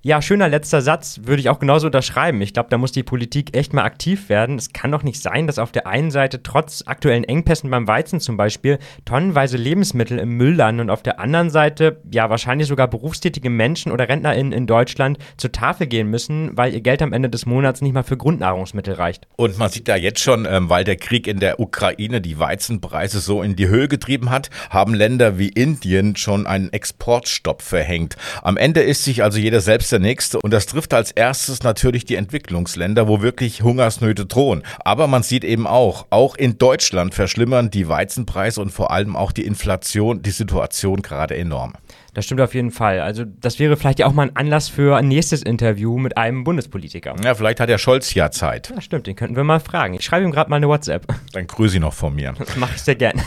Ja, 0.04 0.20
schöner 0.20 0.50
letzter 0.50 0.82
Satz, 0.82 1.20
würde 1.26 1.42
ich 1.42 1.50
auch 1.50 1.60
genauso 1.60 1.86
unterschreiben. 1.86 2.42
Ich 2.42 2.54
glaube, 2.54 2.70
da 2.72 2.80
muss 2.80 2.92
die 2.92 3.04
Politik 3.04 3.56
echt 3.56 3.72
mal 3.72 3.84
aktiv 3.84 4.30
werden. 4.30 4.58
Es 4.58 4.74
kann 4.74 4.92
doch 4.92 5.04
nicht 5.04 5.22
sein, 5.22 5.46
dass 5.46 5.60
auf 5.60 5.72
der 5.72 5.86
einen 5.86 6.10
Seite 6.10 6.42
trotz 6.42 6.82
aktuellen 6.88 7.24
Engpässen 7.24 7.70
beim 7.70 7.88
Weizen 7.88 8.20
zum 8.20 8.36
Beispiel 8.36 8.80
tonnenweise 9.06 9.58
Lebensmittel 9.58 10.18
im 10.18 10.30
Müll 10.38 10.56
landen 10.56 10.82
und 10.82 10.90
auf 10.90 11.04
der 11.04 11.20
anderen 11.20 11.52
Seite 11.52 12.02
ja 12.12 12.32
wahrscheinlich 12.32 12.68
sogar 12.68 12.88
berufstätige 12.88 13.52
Menschen 13.52 13.92
oder 13.92 14.10
RentnerInnen 14.10 14.52
in 14.52 14.66
Deutschland 14.66 15.20
zur 15.38 15.52
Tafel 15.52 15.86
gehen 15.86 16.08
müssen, 16.08 16.58
weil 16.58 16.74
ihr 16.74 16.82
Geld 16.82 17.04
am 17.04 17.14
Ende 17.14 17.30
des 17.30 17.46
Monats 17.46 17.82
nicht 17.82 17.94
mal 17.94 18.02
für 18.02 18.18
Grundnahrungsmittel 18.18 18.96
reicht. 18.96 19.28
Und 19.36 19.60
man 19.60 19.70
sieht 19.70 19.88
da 19.88 19.96
jetzt 19.96 20.22
schon, 20.22 20.48
ähm, 20.50 20.68
weil 20.68 20.84
der 20.84 20.96
Krieg 20.96 21.28
in 21.28 21.40
der 21.40 21.60
Ukraine 21.60 22.22
die 22.22 22.40
Weizenpreise 22.40 23.20
so 23.20 23.44
in 23.44 23.56
die 23.56 23.68
Höhe 23.68 23.88
getrieben 23.88 24.32
hat, 24.32 24.50
haben 24.72 24.96
Länder 24.96 25.38
wie 25.38 25.50
Indien 25.50 26.16
schon 26.16 26.48
einen 26.48 26.74
Exportstopp 26.74 27.62
verhängt. 27.62 28.16
Am 28.42 28.58
Ende 28.58 28.82
ist 28.82 29.04
sich 29.04 29.22
also 29.22 29.38
jeder 29.38 29.62
selbst 29.62 29.91
der 29.92 30.00
nächste. 30.00 30.40
Und 30.40 30.52
das 30.52 30.66
trifft 30.66 30.94
als 30.94 31.12
erstes 31.12 31.64
natürlich 31.64 32.06
die 32.06 32.16
Entwicklungsländer, 32.16 33.08
wo 33.08 33.22
wirklich 33.22 33.62
Hungersnöte 33.62 34.26
drohen. 34.26 34.64
Aber 34.84 35.08
man 35.08 35.24
sieht 35.24 35.44
eben 35.44 35.68
auch, 35.68 36.08
auch 36.10 36.36
in 36.36 36.58
Deutschland 36.58 37.14
verschlimmern 37.14 37.70
die 37.70 37.88
Weizenpreise 37.88 38.62
und 38.62 38.72
vor 38.72 38.92
allem 38.92 39.16
auch 39.16 39.32
die 39.32 39.46
Inflation 39.46 40.22
die 40.22 40.32
Situation 40.32 41.02
gerade 41.02 41.38
enorm. 41.38 41.74
Das 42.14 42.26
stimmt 42.26 42.42
auf 42.42 42.54
jeden 42.54 42.72
Fall. 42.72 43.00
Also 43.00 43.24
das 43.26 43.58
wäre 43.60 43.78
vielleicht 43.78 44.00
ja 44.00 44.06
auch 44.06 44.14
mal 44.14 44.24
ein 44.24 44.36
Anlass 44.36 44.68
für 44.68 44.98
ein 44.98 45.08
nächstes 45.08 45.44
Interview 45.44 45.98
mit 45.98 46.18
einem 46.18 46.44
Bundespolitiker. 46.44 47.16
Ja, 47.24 47.36
vielleicht 47.36 47.60
hat 47.60 47.70
der 47.70 47.78
Scholz 47.78 48.14
ja 48.14 48.32
Zeit. 48.32 48.70
Ja, 48.74 48.82
stimmt, 48.82 49.08
den 49.08 49.16
könnten 49.16 49.36
wir 49.36 49.46
mal 49.46 49.62
fragen. 49.62 49.94
Ich 49.94 50.04
schreibe 50.04 50.26
ihm 50.26 50.32
gerade 50.32 50.50
mal 50.50 50.58
eine 50.58 50.68
WhatsApp. 50.68 51.06
Dann 51.32 51.48
grüße 51.48 51.76
ich 51.76 51.82
noch 51.82 51.94
von 51.94 52.16
mir. 52.16 52.34
Das 52.42 52.58
mache 52.58 52.74
ich 52.76 52.82
sehr 52.82 52.96
gern. 52.96 53.22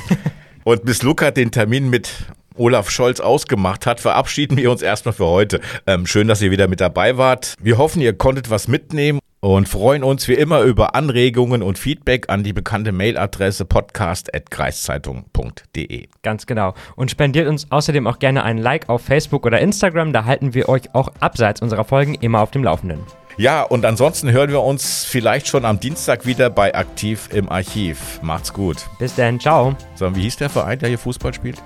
Und 0.65 0.85
bis 0.85 1.03
Luca 1.03 1.31
den 1.31 1.51
Termin 1.51 1.89
mit 1.89 2.11
Olaf 2.57 2.91
Scholz 2.91 3.21
ausgemacht 3.21 3.87
hat, 3.87 4.01
verabschieden 4.01 4.57
wir 4.57 4.69
uns 4.71 4.81
erstmal 4.83 5.13
für 5.13 5.27
heute. 5.27 5.61
Ähm, 5.87 6.07
schön, 6.07 6.27
dass 6.29 6.41
ihr 6.43 6.51
wieder 6.51 6.69
mit 6.69 6.81
dabei 6.81 7.17
wart. 7.17 7.55
Wir 7.61 7.79
hoffen, 7.79 8.01
ihr 8.01 8.13
konntet 8.13 8.51
was 8.51 8.69
mitnehmen 8.69 9.19
und 9.41 9.69
freuen 9.69 10.05
uns 10.05 10.27
wie 10.27 10.35
immer 10.35 10.63
über 10.63 10.95
Anregungen 10.95 11.63
und 11.63 11.79
Feedback 11.79 12.31
an 12.31 12.45
die 12.45 12.55
bekannte 12.55 12.93
Mailadresse 12.93 13.67
podcast.kreiszeitung.de. 13.67 16.07
Ganz 16.23 16.47
genau. 16.47 16.73
Und 16.97 17.11
spendiert 17.11 17.49
uns 17.49 17.71
außerdem 17.71 18.07
auch 18.07 18.19
gerne 18.19 18.43
ein 18.45 18.57
Like 18.57 18.89
auf 18.89 19.03
Facebook 19.03 19.45
oder 19.45 19.61
Instagram, 19.61 20.15
da 20.15 20.25
halten 20.25 20.55
wir 20.55 20.71
euch 20.71 20.95
auch 20.95 21.13
abseits 21.21 21.61
unserer 21.61 21.85
Folgen 21.85 22.15
immer 22.15 22.41
auf 22.41 22.53
dem 22.53 22.65
Laufenden. 22.65 23.01
Ja, 23.37 23.63
und 23.63 23.85
ansonsten 23.85 24.31
hören 24.31 24.51
wir 24.51 24.63
uns 24.63 25.05
vielleicht 25.05 25.49
schon 25.49 25.65
am 25.65 25.81
Dienstag 25.81 26.25
wieder 26.25 26.51
bei 26.51 26.73
Aktiv 26.75 27.29
im 27.33 27.49
Archiv. 27.49 28.21
Macht's 28.23 28.53
gut. 28.53 28.87
Bis 29.01 29.17
dann, 29.17 29.41
ciao. 29.41 29.75
So, 29.97 30.15
wie 30.15 30.23
hieß 30.23 30.37
der 30.37 30.49
Verein, 30.49 30.79
der 30.79 30.89
hier 30.89 30.99
Fußball 30.99 31.35
spielt? 31.35 31.61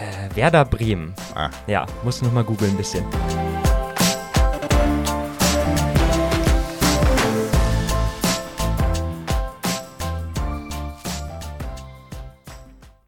Äh, 0.00 0.34
Werder 0.34 0.64
Bremen. 0.64 1.14
Ah. 1.34 1.50
Ja, 1.66 1.86
muss 2.02 2.22
noch 2.22 2.32
mal 2.32 2.44
googeln 2.44 2.70
ein 2.70 2.76
bisschen. 2.76 3.04